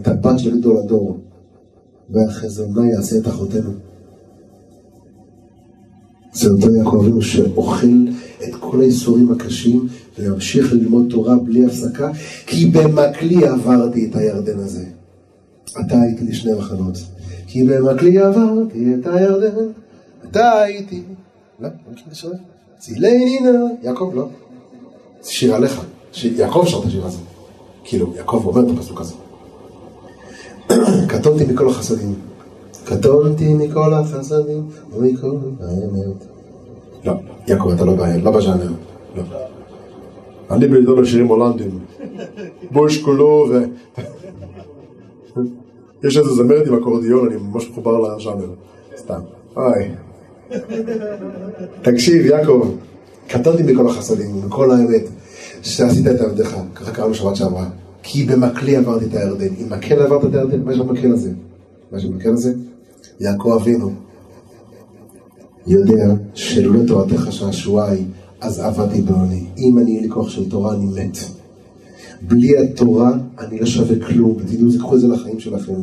[0.01, 0.61] את, הבת של.
[2.09, 3.69] ואחרי זה מה יעשה את אחותינו?
[6.33, 8.05] זה אותו יעקב אבינו שאוכל
[8.43, 9.87] את כל האיסורים הקשים
[10.19, 12.11] וימשיך ללמוד תורה בלי הפסקה,
[12.45, 14.85] כי במקלי עברתי את הירדן הזה.
[15.79, 16.97] אתה הייתי לשני מחנות.
[17.47, 19.65] כי במקלי עברתי את הירדן,
[20.29, 21.03] אתה הייתי...
[21.59, 22.37] לא, לא השיר הזה?
[22.79, 23.49] צילני נא,
[23.83, 24.29] יעקב לא.
[25.23, 25.81] שיר עליך.
[26.23, 27.17] יעקב שר את השיר הזה.
[27.83, 29.13] כאילו, יעקב אומר את הפסוק הזה.
[31.07, 32.15] קטונתי מכל החסדים.
[32.85, 36.25] קטונתי מכל החסדים ומכל האמת.
[37.05, 37.13] לא,
[37.47, 38.71] יעקב, אתה לא בעיה, לא בז'אנר.
[39.15, 39.23] לא.
[40.51, 41.79] אני בלדור על שירים הולנדים.
[42.71, 43.63] בוש כולו ו...
[46.03, 48.49] יש איזה זמרת עם אקורדיון, אני ממש מחובר לז'אנר.
[48.97, 49.19] סתם.
[49.55, 49.89] אוי.
[51.81, 52.67] תקשיב, יעקב,
[53.33, 55.03] קטונתי מכל החסדים, מכל האמת,
[55.61, 57.69] שעשית את עבדך, ככה קראנו שבת שעברה.
[58.03, 59.47] כי במקלי עברתי את הירדן.
[59.61, 61.31] אם מקל עברת את הירדן, מה יש במקל הזה?
[61.91, 62.53] מה יש במקל הזה?
[63.19, 63.91] יעקב אבינו
[65.67, 68.03] יודע שלולא תורתך שעשועי,
[68.41, 69.45] אז עבדתי בעוני.
[69.57, 71.17] אם אני אין לי כוח של תורה, אני מת.
[72.21, 74.31] בלי התורה, אני לא שווה כלום.
[74.31, 75.73] ותדעו, תיקחו את זה לחיים שלכם.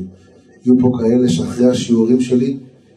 [0.65, 2.57] יהיו פה כאלה שאחרי השיעורים שלי,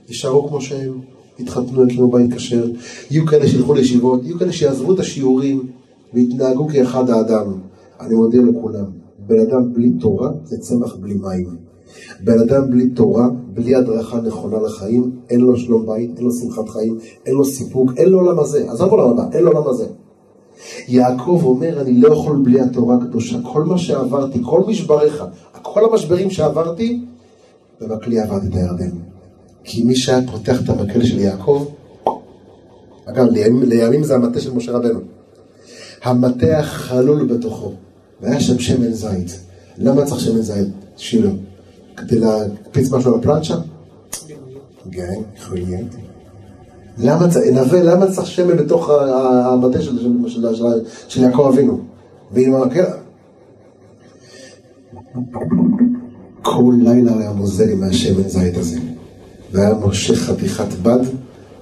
[0.10, 1.13] יישארו כמו שהם.
[1.40, 2.66] יתחתנו, יקימו בית כשר.
[3.12, 5.68] יהיו כאלה שילכו לישיבות, יהיו כאלה שיעזבו את השיעורים
[6.14, 7.54] ויתנהגו כאחד האדם.
[8.00, 8.86] אני מודיע לכולם,
[9.28, 11.48] בן אדם בלי תורה זה צמח בלי מים.
[12.24, 16.70] בן אדם בלי תורה, בלי הדרכה נכונה לחיים, אין לו שלום בית, אין לו שמחת
[16.70, 18.72] חיים, אין לו סיפוק, אין לו עולם הזה.
[18.72, 19.86] עזוב עולם הבא, אין לו עולם הזה.
[20.88, 23.38] יעקב אומר, אני לא יכול בלי התורה הקדושה.
[23.54, 25.24] כל מה שעברתי, כל משבריך,
[25.62, 27.06] כל המשברים שעברתי,
[28.22, 29.13] עברתי את הירדן.
[29.64, 31.66] כי מי שהיה פותח את המקל של יעקב,
[33.06, 35.00] אגב, לימים, לימים זה המטה של משה רבנו.
[36.04, 37.72] המטה החלול בתוכו,
[38.22, 39.40] והיה שם שמן זית.
[39.78, 40.68] למה צריך שמן זית?
[40.98, 41.30] שילה.
[41.98, 43.56] כדי להקפיץ משהו על הפלנצ'ה?
[44.92, 45.88] כן, יכול להיות.
[46.98, 50.64] למה צריך, נווה, למה צריך שמן בתוך המטה של, של, של,
[51.08, 51.80] של, יעקב אבינו?
[52.32, 52.84] ועם המקל...
[56.42, 58.93] כל לילה היה מוזל עם השמן זית הזה.
[59.54, 61.00] והיה מושך חתיכת בד,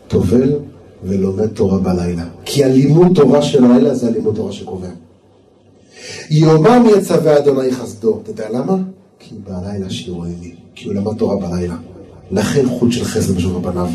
[0.08, 0.54] טובל
[1.04, 2.24] ולומד תורה בלילה.
[2.46, 4.88] כי הלימוד תורה של הלילה זה הלימוד תורה שקובע.
[6.30, 8.20] יומם יצווה אדוני חסדו.
[8.24, 8.78] אתה יודע למה?
[9.20, 10.56] כי בלילה שירו לי.
[10.76, 11.76] כי הוא למד תורה בלילה.
[12.32, 13.90] לכן חוט של חסד בשביל פניו.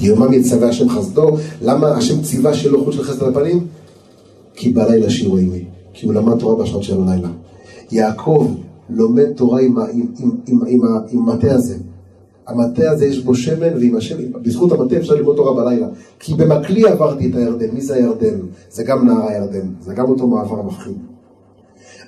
[0.00, 1.36] יומם יצווה השם חסדו.
[1.62, 3.66] למה השם ציווה שיהיה לו חוט של חסד על הפנים?
[4.54, 5.64] כי בלילה שירו עימי.
[5.92, 7.28] כי הוא למד תורה בשעות של הלילה.
[7.92, 8.54] יעקב
[8.90, 10.80] לומד תורה עם, עם, עם, עם, עם,
[11.10, 11.76] עם המטה הזה.
[12.46, 15.86] המטה הזה יש בו שמן, ועם השמן, בזכות המטה אפשר ללמוד תורה בלילה.
[16.18, 17.70] כי במקלי עברתי את הירדן.
[17.70, 18.38] מי זה הירדן?
[18.70, 19.68] זה גם נהר הירדן.
[19.80, 20.96] זה גם אותו מעבר מפחיד.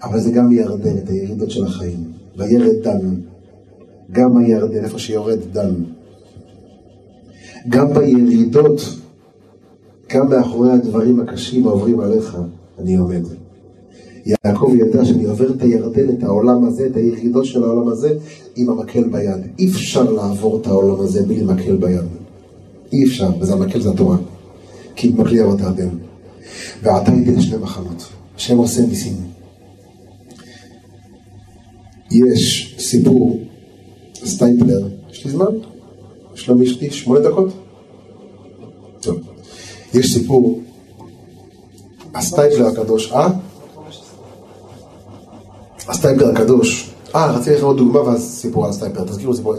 [0.03, 2.05] אבל זה גם ירדן, את הירידות של החיים.
[2.37, 3.14] וירד דם.
[4.11, 5.74] גם הירדן, איפה שיורד דם.
[7.68, 8.80] גם בירידות
[10.14, 12.37] גם מאחורי הדברים הקשים העוברים עליך,
[12.78, 13.22] אני עומד.
[14.27, 18.18] יעקב ידע שאני עובר את הירדן, את העולם הזה, את הירידות של העולם הזה,
[18.57, 19.41] עם המקל ביד.
[19.59, 22.05] אי אפשר לעבור את העולם הזה בלי מקל ביד.
[22.93, 24.16] אי אפשר, וזה המקל זה התורה.
[24.97, 25.89] כי מקלי עברת הירדן.
[26.83, 28.07] ועתה הייתי לשני מחנות,
[28.37, 29.16] שהם עושה ניסים.
[32.11, 33.41] יש סיפור,
[34.25, 35.47] סטייפלר, יש לי זמן?
[36.35, 37.49] יש לו מישתי שמונה דקות?
[39.01, 39.16] טוב.
[39.95, 40.61] יש סיפור,
[42.14, 43.29] הסטייפלר הקדוש, אה?
[45.89, 49.55] הסטייפלר הקדוש, אה, רציתי לך עוד דוגמה ואז סיפור על הסטייפלר, תזכירו סיפור.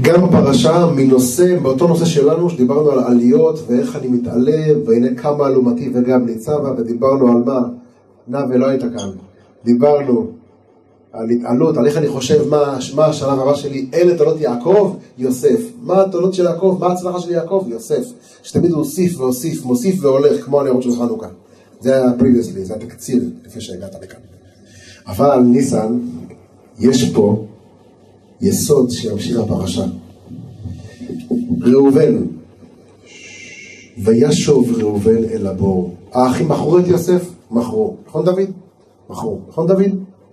[0.00, 5.90] גם בפרשה מהנושא, באותו נושא שלנו, שדיברנו על עליות ואיך אני מתעלה, והנה כמה אלומתי
[5.94, 7.60] וגם ניצבה, ודיברנו על מה,
[8.28, 9.10] נע ולא היית כאן.
[9.64, 10.26] דיברנו
[11.12, 15.60] על התעלות, על איך אני חושב מה, מה השלב הבא שלי, אלה תולדות יעקב, יוסף.
[15.82, 18.04] מה התולדות של יעקב, מה ההצלחה של יעקב, יוסף.
[18.42, 21.26] שתמיד הוא הוסיף והוסיף, מוסיף והולך, כמו הנרות של חנוכה.
[21.80, 24.20] זה היה previously, זה התקציר, לפני שהגעת לכאן.
[25.06, 25.98] אבל ניסן,
[26.78, 27.46] יש פה
[28.40, 29.84] יסוד שימשיך הפרשה.
[31.60, 32.26] ראובן,
[34.04, 35.94] וישוב ראובן אל הבור.
[36.12, 37.30] האחים מכרו את יוסף?
[37.50, 37.96] מכרו.
[38.06, 38.50] נכון דוד?
[39.10, 39.38] מכרו.
[39.48, 39.90] נכון דוד?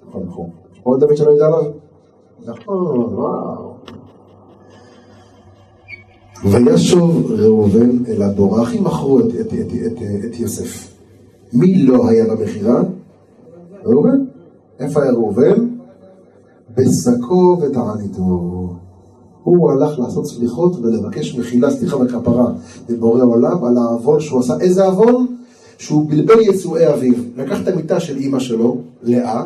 [0.08, 0.50] נכון, מכרו.
[0.84, 1.72] עוד דוד שלא ידע עליו?
[2.46, 3.74] נכון, וואו.
[6.46, 8.60] וישוב ראובן אל הבור.
[8.60, 9.54] האחים מכרו את, את, את,
[9.86, 10.97] את, את יוסף.
[11.54, 12.82] מי לא היה במכירה?
[13.86, 14.26] ראובן.
[14.80, 15.68] איפה היה ראובן?
[16.76, 18.70] בשקו ותעניתו.
[19.44, 22.52] הוא הלך לעשות סליחות ולבקש מחילה, סליחה וכפרה
[22.90, 24.54] לבורא עולם על העוון שהוא עשה.
[24.60, 25.26] איזה עוון?
[25.78, 27.14] שהוא בלבל יצואי אביו.
[27.38, 29.46] לקח את המיטה של אימא שלו, לאה,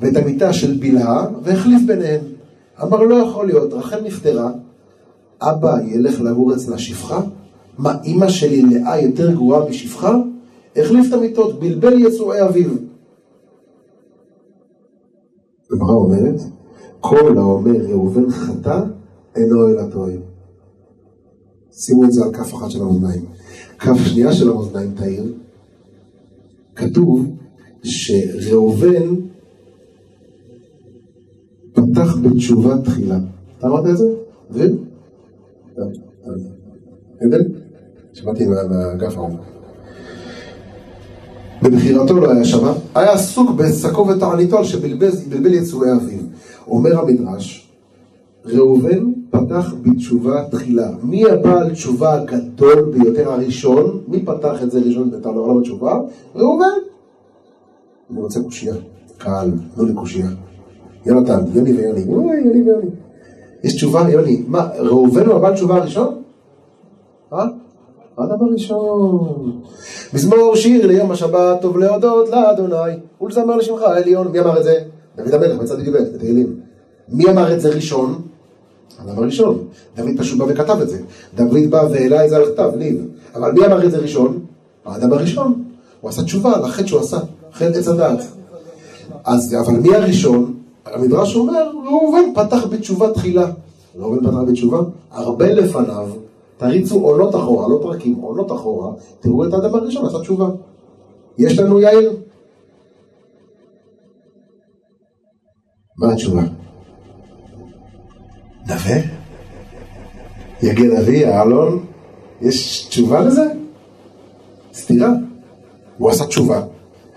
[0.00, 2.20] ואת המיטה של בלהה, והחליף ביניהם.
[2.82, 4.50] אמר, לא יכול להיות, רחל נפטרה,
[5.40, 7.20] אבא ילך לגור אצלה שפחה?
[7.78, 10.16] מה, אימא שלי לאה יותר גרועה משפחה?
[10.76, 12.70] החליף את המיטות, בלבל יצואי אביו.
[15.72, 16.40] הגמרא אומרת,
[17.00, 18.80] כל האומר ראובן חטא,
[19.36, 20.12] אינו אלא טועה.
[21.72, 23.24] שימו את זה על כף אחת של המאזניים.
[23.78, 25.34] כף שנייה של המאזניים תאיר,
[26.76, 27.26] כתוב
[27.82, 29.14] שראובן
[31.72, 33.18] פתח בתשובה תחילה.
[33.58, 34.14] אתה אמרת את זה?
[34.50, 34.76] דביר?
[37.20, 37.42] עדן?
[38.12, 39.30] שמעתי מהאגף ההוא.
[41.62, 46.20] בבחירתו לא היה שמה, היה עסוק בשקו ותעניתו על שבלבל יצואי אביו.
[46.68, 47.70] אומר המדרש,
[48.44, 50.90] ראובן פתח בתשובה תחילה.
[51.02, 54.00] מי הבעל תשובה הגדול ביותר הראשון?
[54.08, 56.00] מי פתח את זה ראשון את העולם התשובה?
[56.34, 56.64] ראובן.
[58.10, 58.74] אני רוצה קושייה.
[59.18, 60.28] קהל, לא לקושייה.
[61.06, 62.00] יונתן, יוני ויוני.
[62.00, 62.90] יוני ויוני.
[63.64, 64.44] יש תשובה, יוני.
[64.46, 66.22] מה, ראובן הוא הבעל תשובה הראשון?
[67.32, 67.46] אה?
[68.22, 69.60] האדם הראשון.
[70.14, 74.28] מזמור שיר ליום השבת, טוב להודות לאדוני, ולזמר לשמך העליון.
[74.28, 74.74] מי אמר את זה?
[75.16, 76.60] דוד המלך בצד י"ב, בתהילים.
[77.08, 78.22] מי אמר את זה ראשון?
[78.98, 79.64] האדם הראשון.
[79.96, 80.98] דוד פשוט בא וכתב את זה.
[81.34, 83.06] דוד בא והעלה את זה על הכתב, ניב.
[83.34, 84.38] אבל מי אמר את זה ראשון?
[84.84, 85.62] האדם הראשון.
[86.00, 87.18] הוא עשה תשובה על החטא שהוא עשה,
[87.52, 88.18] חטא עץ הדעת.
[89.24, 90.54] אז, אבל מי הראשון?
[90.86, 93.50] המדרש אומר, ראובן פתח בתשובה תחילה.
[93.98, 94.78] ראובן פתח בתשובה,
[95.10, 96.08] הרבה לפניו,
[96.60, 100.48] תריצו עונות אחורה, לא פרקים, עונות אחורה, תראו את האדם הראשון, עשה תשובה.
[101.38, 102.16] יש לנו יאיר?
[105.98, 106.42] מה התשובה?
[108.68, 108.96] נווה?
[110.62, 111.86] יגן אבי, אלון?
[112.40, 113.44] יש תשובה לזה?
[114.74, 115.10] סתירה.
[115.98, 116.62] הוא עשה תשובה,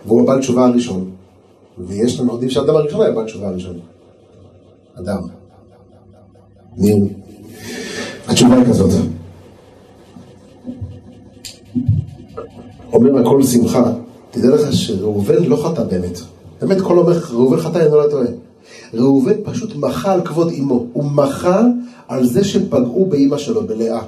[0.05, 1.11] והוא הבעל תשובה הראשון.
[1.77, 3.79] ויש לנו יודעים שהאדם הראשון היה בעל תשובה הראשון.
[4.99, 5.21] אדם.
[6.77, 6.95] ניר.
[8.27, 9.22] התשובה היא כזאת.
[12.93, 13.91] אומר הכל שמחה,
[14.31, 16.19] תדע לך שראובן לא חטא באמת.
[16.61, 18.27] באמת כל אומר, ראובן חטא אינו לא טועה.
[18.93, 20.85] ראובן פשוט מחה על כבוד אמו.
[20.93, 21.61] הוא מחה
[22.07, 24.01] על זה שפגעו באימא שלו, בלאה.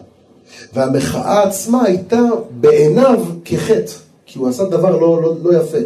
[0.74, 2.22] והמחאה עצמה הייתה
[2.60, 3.92] בעיניו כחטא,
[4.26, 5.78] כי הוא עשה דבר לא, לא, לא יפה.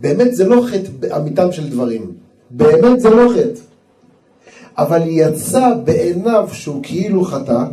[0.00, 2.12] באמת זה לא חטא אמיתם של דברים.
[2.50, 3.60] באמת זה לא חטא.
[4.78, 7.64] אבל יצא בעיניו שהוא כאילו חטא,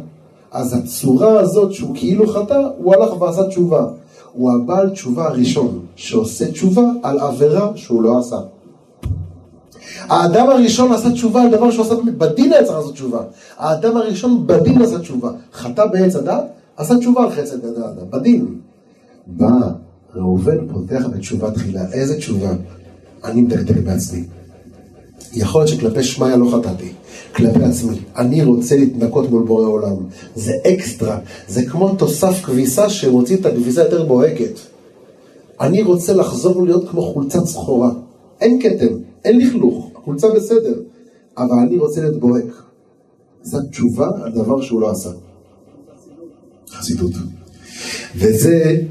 [0.52, 3.86] אז הצורה הזאת שהוא כאילו חטא, הוא הלך ועשה תשובה.
[4.38, 8.40] הוא הבעל תשובה הראשון שעושה תשובה על עבירה שהוא לא עשה.
[10.00, 13.20] האדם הראשון עשה תשובה על דבר שהוא עשה בדין היה צריך לעשות תשובה.
[13.58, 15.32] האדם הראשון בדין עשה תשובה.
[15.54, 16.44] חטא בעץ הדת,
[16.78, 18.46] עשה תשובה על חצי הדת, בדין.
[19.28, 19.52] בא
[20.16, 21.92] ראובן פותח בתשובה תחילה.
[21.92, 22.50] איזה תשובה?
[23.24, 24.24] אני מדקדק בעצמי.
[25.34, 26.92] יכול להיות שכלפי שמיא לא חטאתי.
[27.36, 28.00] כלפי עצמי.
[28.16, 29.96] אני רוצה להתנקות מול בורא עולם.
[30.36, 34.60] זה אקסטרה, זה כמו תוסף כביסה שמוציא את הכביסה יותר בוהקת.
[35.62, 37.92] אני רוצה לחזור להיות כמו חולצת סחורה.
[38.42, 40.82] אין כתם, אין לכלוך, החולצה בסדר,
[41.38, 42.64] אבל אני רוצה להיות בוהק.
[43.44, 45.10] זו תשובה על דבר שהוא לא עשה.
[46.70, 47.12] חסידות.
[48.16, 48.82] וזה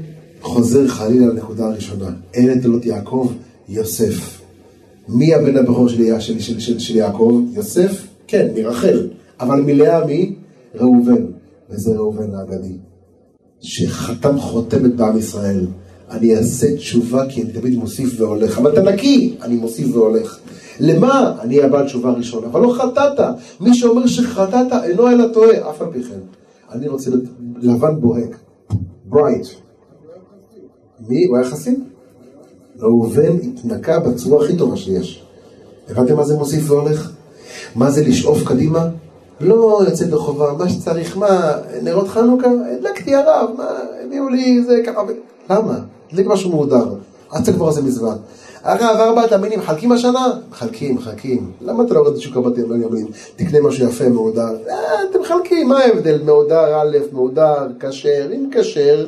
[0.41, 2.09] חוזר חלילה לנקודה הראשונה.
[2.33, 3.31] אין את אלות יעקב,
[3.69, 4.36] יוסף.
[5.09, 7.41] מי הבן הבכור של, של, של, של, של יעקב?
[7.53, 8.07] יוסף?
[8.27, 9.07] כן, מרחל.
[9.39, 10.35] אבל מלאה מי?
[10.75, 11.25] ראובן.
[11.69, 12.77] וזה ראובן האגדי.
[13.59, 15.67] שחתם חותמת בעם ישראל.
[16.09, 18.57] אני אעשה תשובה כי אני תמיד מוסיף והולך.
[18.57, 20.39] אבל אתה נקי, אני מוסיף והולך.
[20.79, 21.35] למה?
[21.41, 22.43] אני הבעל תשובה ראשון.
[22.43, 23.19] אבל לא חטאת.
[23.61, 26.19] מי שאומר שחטאת אינו אלא טועה, אף על פי כן.
[26.71, 27.11] אני רוצה
[27.61, 28.37] לבן בוהק.
[29.05, 29.47] ברייט.
[31.09, 31.25] מי?
[31.25, 31.79] הוא היה חסיד?
[32.79, 35.23] ראובן התנקה בצורה הכי טובה שיש.
[35.89, 37.11] הבנתם מה זה מוסיף והולך?
[37.75, 38.87] מה זה לשאוף קדימה?
[39.41, 41.51] לא יוצא לחובה, מה שצריך, מה,
[41.83, 42.47] נרות חנוכה?
[42.77, 43.69] הדלקתי הרב, מה,
[44.05, 45.01] הביאו לי זה ככה,
[45.49, 45.79] למה?
[46.11, 46.93] הדליק משהו מהודר,
[47.29, 48.15] עד כבר זה מזמן.
[48.63, 50.27] הרב, ארבעת המינים מחלקים השנה?
[50.49, 51.51] מחלקים, מחלקים.
[51.61, 54.55] למה אתה לא יורד לשוק הבתים ואומרים, תקנה משהו יפה, מהודר?
[54.69, 54.75] אה,
[55.11, 56.21] אתם מחלקים, מה ההבדל?
[56.23, 59.05] מהודר א', מהודר, כשר, אם כשר,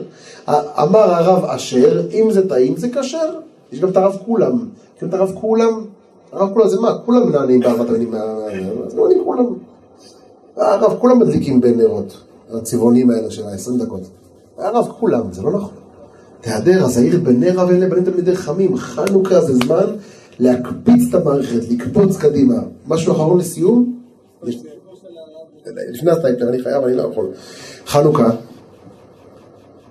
[0.49, 3.30] אמר הרב אשר, אם זה טעים זה כשר.
[3.72, 4.59] יש גם את הרב כולם.
[4.97, 5.86] יש גם את הרב כולם?
[6.32, 6.97] הרב כולם זה מה?
[7.05, 8.13] כולם מנענים בארבעת המינים,
[8.86, 9.45] אז לא אני כולם.
[10.57, 14.01] הרב כולם מדליקים בנרות, הצבעונים האלה של ה-20 דקות.
[14.57, 15.74] הרב כולם, זה לא נכון.
[16.41, 18.78] תהדר, אז העיר בנר ואלה בנים תלמידי חמים.
[18.78, 19.86] חנוכה זה זמן
[20.39, 22.55] להקפיץ את המערכת, לקפוץ קדימה.
[22.88, 23.99] משהו אחרון לסיום?
[25.65, 27.28] לפני הסטייפר, אני חייב, אני לא יכול.
[27.86, 28.30] חנוכה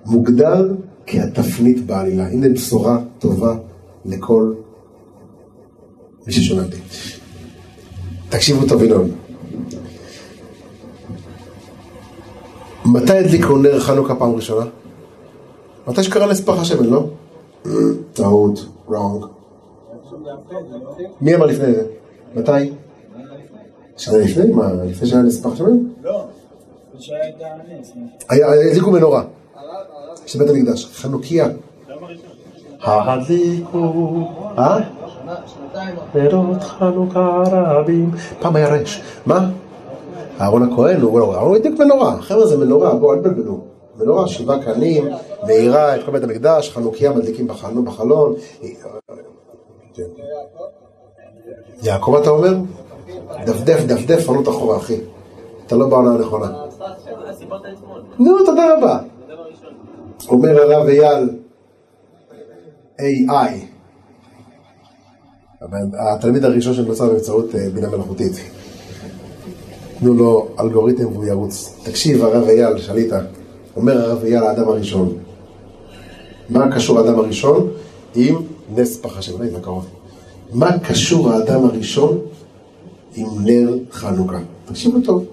[0.05, 0.73] מוגדר
[1.07, 2.27] כהתפנית בעלילה.
[2.27, 3.55] הנה בשורה טובה
[4.09, 4.53] לכל
[6.27, 6.77] מי ששומע אותי.
[8.29, 9.11] תקשיבו טוב, ינון.
[12.85, 14.65] מתי הדליקו נר חנוכה פעם ראשונה?
[15.87, 17.09] מתי שקרה נס פח השמן, לא?
[18.13, 19.25] טעות, wrong.
[21.21, 21.87] מי אמר לפני זה?
[22.35, 22.71] מתי?
[23.97, 24.51] שנה לפני?
[24.51, 25.77] מה, לפני שהיה נס פח השמן?
[26.03, 26.25] לא,
[26.99, 27.91] שהיה את הנס.
[28.69, 29.23] הדליקו מנורה.
[30.25, 31.47] של בית המקדש, חנוכיה.
[32.83, 34.27] הדליקו,
[34.57, 34.77] אה?
[36.15, 38.11] נרות חנוכה רבים.
[38.39, 39.01] פעם היה רש.
[39.25, 39.49] מה?
[40.41, 42.21] אהרון הכהן, הוא לא, אהרון הדליק מנורה.
[42.21, 43.59] חבר'ה זה מנורה, בואו אל תבלבלו.
[43.97, 45.07] מנורה, שבעה קנים,
[45.47, 48.35] מאירה את כל בית המקדש, חנוכיה מדליקים בחלון, בחלון.
[51.83, 52.53] יעקב אתה אומר?
[53.45, 54.97] דפדף, דפדף, פנות אחורה, אחי.
[55.67, 56.51] אתה לא בעונה הנכונה.
[58.19, 58.99] נו, תודה רבה.
[60.29, 61.29] אומר הרב אייל,
[62.99, 63.51] AI,
[65.93, 68.33] התלמיד הראשון שנוצר באמצעות בינה מלאכותית.
[69.99, 71.75] תנו לו אלגוריתם והוא ירוץ.
[71.83, 73.19] תקשיב, הרב אייל, שליטה,
[73.75, 75.17] אומר הרב אייל, האדם הראשון.
[76.49, 77.71] מה קשור האדם הראשון
[78.15, 78.35] עם
[78.75, 79.33] נס פח השם?
[79.33, 79.87] אולי זה קרוב.
[80.53, 82.17] מה קשור האדם הראשון
[83.15, 84.39] עם נר חנוכה?
[84.65, 85.25] תקשיבו טוב.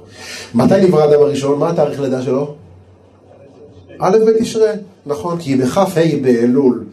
[0.55, 1.59] מתי נברא האדם הראשון?
[1.59, 2.55] מה התאריך לידה שלו?
[3.99, 4.71] א' בתשרי,
[5.07, 5.85] נכון, כי בכ"ה
[6.23, 6.85] באלול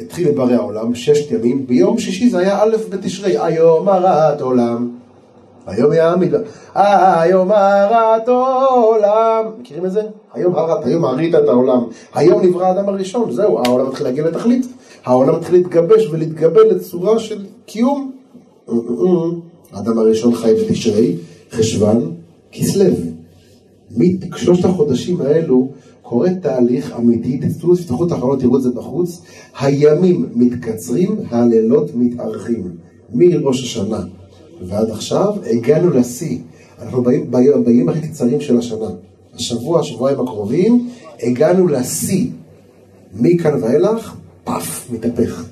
[0.00, 4.90] התחיל לברא העולם, ששת ימים, ביום שישי זה היה א' בתשרי, היום הרת עולם.
[5.66, 6.34] היום יעמיד,
[6.74, 9.44] היום הרת עולם.
[9.60, 10.02] מכירים את זה?
[10.34, 11.84] היום הרת, היום הרית את העולם.
[12.14, 14.66] היום נברא האדם הראשון, זהו, העולם מתחיל להגיע לתכלית.
[15.04, 18.12] העולם מתחיל להתגבש ולהתגבל לצורה של קיום.
[19.72, 21.16] האדם הראשון חי בתשרי,
[21.52, 22.14] חשוון,
[22.52, 22.84] כסלו.
[23.90, 25.68] משלושת החודשים האלו
[26.08, 29.20] קורה תהליך אמיתי, תצאו, תפתחו את החלונות, תראו את זה בחוץ,
[29.60, 32.64] הימים מתקצרים, הלילות מתארכים.
[33.14, 34.00] מראש השנה
[34.62, 36.38] ועד עכשיו הגענו לשיא.
[36.82, 37.30] אנחנו באים
[37.64, 38.86] בימים הכי קצרים של השנה.
[39.34, 40.88] השבוע, השבועיים הקרובים,
[41.22, 42.26] הגענו לשיא.
[43.14, 45.44] מכאן ואילך, פאף, מתהפך.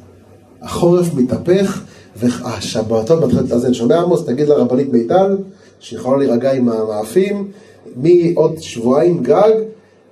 [0.62, 1.84] החורף מתהפך,
[2.16, 3.74] והשבתות מתחילות להתאזן.
[3.74, 4.24] שומע עמוס?
[4.24, 5.36] תגיד לרבנית מיטל,
[5.80, 7.48] שיכולה להירגע עם המאפים,
[7.96, 9.52] מעוד שבועיים גג,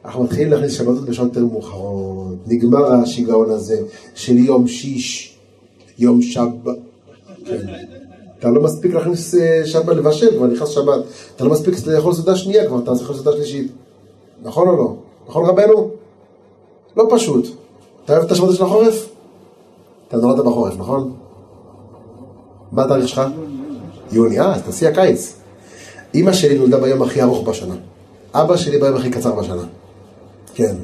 [0.05, 2.35] אנחנו מתחילים להכניס שבתות בשעות יותר מאוחרות.
[2.47, 3.83] נגמר השיגעון הזה
[4.15, 5.39] של יום שיש,
[5.99, 6.77] יום שבת.
[7.45, 7.67] כן.
[8.39, 9.35] אתה לא מספיק להכניס
[9.65, 11.05] שבת לבשל, כבר נכנס שבת.
[11.37, 13.73] אתה לא מספיק לאכול סעודה שנייה, כבר אתה לאכול סעודה שלישית.
[14.43, 14.97] נכון או לא?
[15.29, 15.91] נכון רבנו?
[16.97, 17.47] לא פשוט.
[18.05, 19.09] אתה אוהב את השבתות של החורף?
[20.09, 21.13] אתה נולדת בחורף, נכון?
[22.73, 23.23] מה התאריך שלך?
[24.13, 25.35] יוני, אה, אז תעשי הקיץ.
[26.15, 27.75] אימא שלי נולדה ביום הכי ארוך בשנה.
[28.35, 29.65] אבא שלי ביום הכי קצר בשנה.
[30.55, 30.75] כן.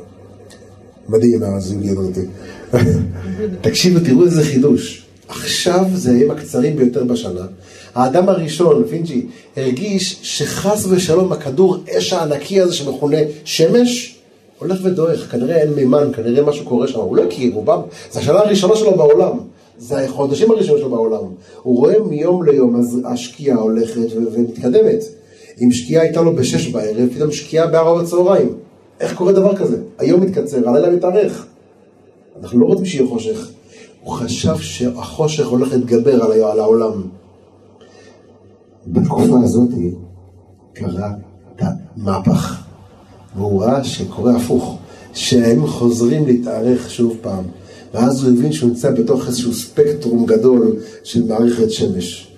[1.08, 2.20] מדהים הזוגיות אותי.
[3.60, 5.06] תקשיבו, תראו איזה חידוש.
[5.28, 7.46] עכשיו זה הימים הקצרים ביותר בשנה.
[7.94, 14.18] האדם הראשון, פינג'י, הרגיש שחס ושלום הכדור אש הענקי הזה שמכונה שמש,
[14.58, 17.80] הולך ודועך, כנראה אין מימן, כנראה משהו קורה שם, הוא לא הכיר, הוא בא,
[18.12, 19.38] זה השנה הראשונה שלו בעולם,
[19.78, 21.24] זה החודשים הראשונים שלו בעולם.
[21.62, 25.04] הוא רואה מיום ליום, אז השקיעה הולכת ומתקדמת.
[25.60, 28.54] אם שקיעה הייתה לו בשש בערב, פתאום שקיעה בארבע בצהריים.
[29.00, 29.76] איך קורה דבר כזה?
[29.98, 31.46] היום מתקצר, הלילה מתארך.
[32.42, 33.50] אנחנו לא רוצים שיהיה חושך.
[34.02, 37.02] הוא חשב שהחושך הולך להתגבר על, העולם.
[38.86, 39.68] בתקופה הזאת
[40.72, 41.10] קרה
[41.56, 41.62] את
[41.96, 42.62] המהפך,
[43.36, 44.78] והוא ראה שקורה הפוך,
[45.14, 47.44] שהם חוזרים להתארך שוב פעם,
[47.94, 52.28] ואז הוא הבין שהוא נמצא בתוך איזשהו ספקטרום גדול של מערכת שמש.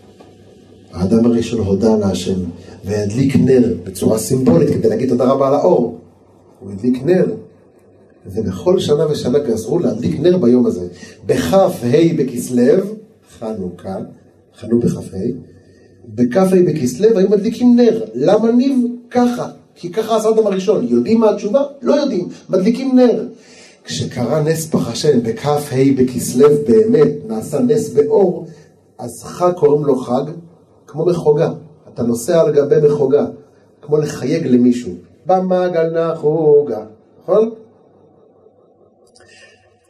[0.92, 2.40] האדם הראשון הודה להשם,
[2.84, 6.01] והדליק נר בצורה סימבולית כדי להגיד תודה רבה על האור.
[6.62, 7.26] הוא הדליק נר,
[8.26, 10.86] ובכל שנה ושנה גזרו להדליק נר ביום הזה.
[11.26, 11.68] בכ"ה
[12.16, 12.84] בכסלו,
[13.38, 13.96] חנוכה,
[14.60, 15.00] חנו בכ"ה,
[16.14, 18.04] בכ"ה בכסלו היו מדליקים נר.
[18.14, 18.78] למה ניב?
[19.10, 19.48] ככה.
[19.74, 20.86] כי ככה עשה האדם הראשון.
[20.88, 21.62] יודעים מה התשובה?
[21.82, 22.28] לא יודעים.
[22.48, 23.26] מדליקים נר.
[23.84, 25.56] כשקרה נס פח השם בכ"ה
[25.96, 28.46] בכסלו באמת, נעשה נס באור,
[28.98, 30.24] אז חג קוראים לו חג
[30.86, 31.52] כמו מחוגה.
[31.94, 33.26] אתה נוסע על גבי מחוגה,
[33.82, 34.92] כמו לחייג למישהו.
[35.26, 36.84] במעגל נחוגה,
[37.22, 37.50] נכון?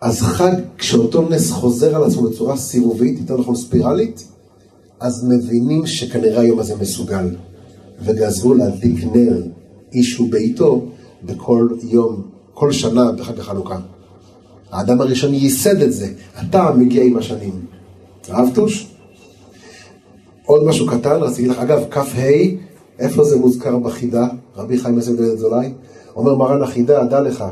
[0.00, 4.28] אז חג, כשאותו נס חוזר על עצמו בצורה סיבובית, יותר נכון ספירלית,
[5.00, 7.36] אז מבינים שכנראה היום הזה מסוגל.
[8.04, 9.42] וגזרו להדליק נר
[9.92, 10.86] איש וביתו
[11.22, 12.22] בכל יום,
[12.54, 13.78] כל שנה בחג החנוכה.
[14.70, 17.60] האדם הראשון ייסד את זה, הטעם מגיע עם השנים.
[18.30, 18.88] אהבתוש?
[20.46, 22.00] עוד משהו קטן, רציתי לך, אגב, כ"ה,
[23.02, 24.26] איפה זה מוזכר בחידה?
[24.56, 25.72] רבי חיים יוסף בן זולאי?
[26.16, 27.44] אומר מרן החידה, דע לך,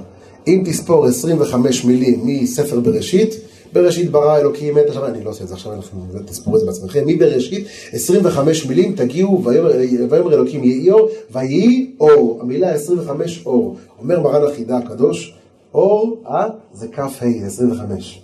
[0.47, 3.35] אם תספור 25 מילים מספר בראשית,
[3.73, 6.67] בראשית ברא אלוקים את השמיים, אני לא עושה את זה עכשיו, אנחנו תספרו את זה
[6.67, 14.21] בעצמכם, מבראשית 25 מילים תגיעו ויאמר אלוקים יהי אור, ויהי אור, המילה 25 אור, אומר
[14.21, 15.35] מרן החידה הקדוש,
[15.75, 17.07] אור, אה, זה כ"ה,
[17.47, 18.23] 25.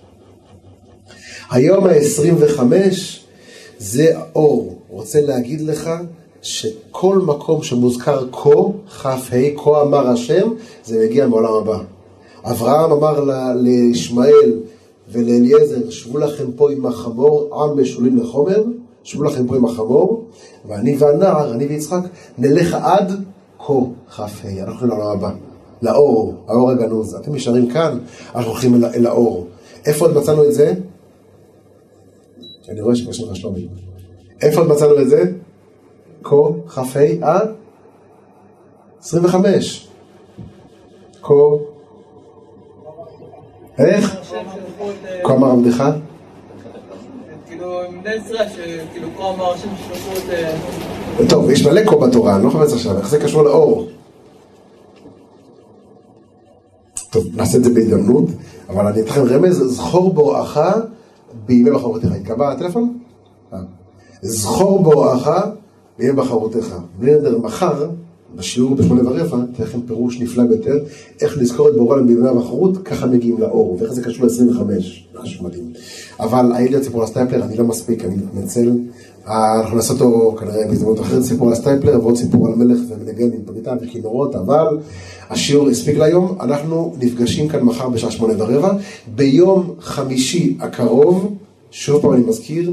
[1.50, 2.60] היום ה-25
[3.78, 5.90] זה האור, רוצה להגיד לך
[6.46, 8.50] שכל מקום שמוזכר כה,
[9.02, 9.16] כ"ה,
[9.56, 10.48] כה אמר השם,
[10.84, 11.78] זה מגיע מעולם הבא.
[12.44, 13.24] אברהם אמר
[13.54, 14.60] לישמעאל
[15.08, 18.64] ולאליעזר, שבו לכם פה עם החמור, עם משולים לחומר,
[19.02, 20.24] שבו לכם פה עם החמור,
[20.68, 22.02] ואני והנער, אני ויצחק,
[22.38, 23.12] נלך עד
[23.58, 23.72] כה
[24.10, 24.26] כ"ה,
[24.62, 25.30] אנחנו לעולם הבא,
[25.82, 27.14] לאור, האור הגנוז.
[27.14, 27.98] אתם נשארים כאן,
[28.34, 29.46] אנחנו הולכים אל, אל האור.
[29.86, 30.74] איפה עוד מצאנו את זה?
[32.68, 33.68] אני רואה שקשה לך שלומי.
[34.42, 35.32] איפה עוד מצאנו את זה?
[36.28, 37.40] כה, כ"ה, אה?
[39.00, 39.88] 25.
[41.22, 41.32] כה,
[43.78, 44.16] איך?
[44.34, 45.84] אה, כה אמר עבדך?
[47.46, 47.80] כאילו.
[51.20, 53.88] אה, טוב, יש מלא כה בתורה, אני לא מחפש עכשיו, איך זה קשור לאור?
[57.10, 58.24] טוב, נעשה את זה בהזדמנות,
[58.68, 60.60] אבל אני אתן לכם רמז, זכור בוראך
[61.46, 62.12] בימי בחרותיך.
[62.12, 62.98] התקבע הטלפון?
[63.52, 63.58] אה.
[64.22, 64.82] זכור
[65.98, 66.76] בוראך בימי בחרותיך.
[66.98, 67.86] בלי נדר, מחר,
[68.36, 70.78] בשיעור בשמונה ורבע, אתן לכם פירוש נפלא ביותר,
[71.20, 74.60] איך לזכור את בורא בימי הבחרות, ככה מגיעים לאור, ואיך זה קשור ל-25,
[75.22, 75.72] משהו מדהים.
[76.20, 78.70] אבל היה עוד סיפור על סטייפלר, אני לא מספיק, אני מתנצל.
[79.26, 83.42] אנחנו נעשה אותו כנראה בהזדמנות אחרת, סיפור על סטייפלר, ועוד סיפור על מלך ומנגן עם
[83.44, 84.78] פריטה וכינורות, אבל
[85.30, 86.36] השיעור הספיק להיום.
[86.40, 88.72] אנחנו נפגשים כאן מחר בשעה שמונה ורבע.
[89.14, 91.34] ביום חמישי הקרוב,
[91.70, 92.72] שוב פעם אני מזכיר,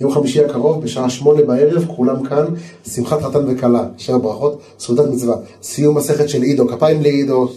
[0.00, 2.44] יום חמישי הקרוב בשעה שמונה בערב, כולם כאן,
[2.86, 7.48] שמחת חתן וכלה, שבע ברכות, סעודת מצווה, סיום מסכת של עידו, כפיים לעידו,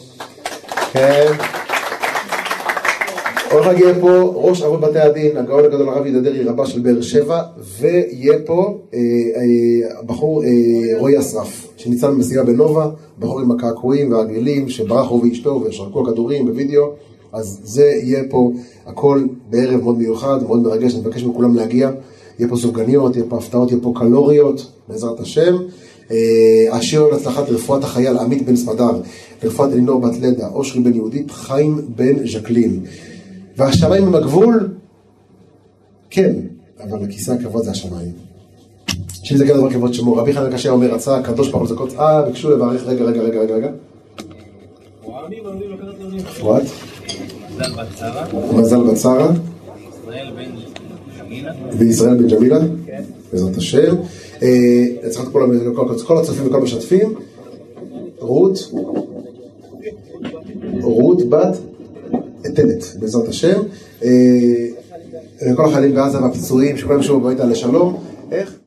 [0.93, 1.31] כן.
[3.51, 6.79] עוד רגע יהיה פה ראש אבות בתי הדין, הגאון הגדול הרב יהודה דרעי, רבה של
[6.79, 7.41] באר שבע,
[7.79, 10.49] ויהיה פה אה, אה, הבחור אה,
[10.99, 16.91] רועי אסרף, שניצל במסיבה בנובה, בחור עם הקעקועים והגלילים, שברח הוא ואשתו ושרקו הכדורים בווידאו,
[17.33, 18.51] אז זה יהיה פה
[18.85, 21.89] הכל בערב מאוד מיוחד, מאוד מרגש, אני מבקש מכולם להגיע,
[22.39, 25.55] יהיה פה סופגניות, יהיה פה הפתעות, יהיה פה קלוריות, בעזרת השם.
[26.11, 26.17] אה,
[26.71, 29.01] השיר על הצלחת רפואת החייל עמית בן סמדר,
[29.43, 32.85] רפואת אלינור בת לדה, אושרי בן יהודית, חיים בן ז'קלין.
[33.57, 34.69] והשמיים הם הגבול?
[36.09, 36.33] כן,
[36.83, 38.11] אבל הכיסא הכבוד זה השמיים.
[39.23, 42.21] שלי זה גדול בכבוד שמו, רבי חנן קשה אומר, רצה הקדוש ברוך הוא לזכות, אה,
[42.21, 43.69] ביקשו לברך, רגע, רגע, רגע, רגע, רגע.
[46.29, 46.63] אפרת,
[47.51, 49.31] מזל בת שרה, מזל בת שרה,
[50.09, 50.68] ישראל בן
[51.77, 52.59] וישראל בן ג'מילה,
[53.31, 53.95] בעזרת השם.
[54.41, 55.29] אה, צריך
[55.95, 57.13] את כל הצופים וכל המשתפים.
[58.19, 58.71] רות,
[60.81, 61.57] רות בת
[62.45, 63.61] עטרת, בעזרת השם.
[64.03, 64.67] אה,
[65.41, 68.03] לכל החיילים בעזה והפצועים, שכולם ישבו בביתה לשלום.
[68.31, 68.58] איך?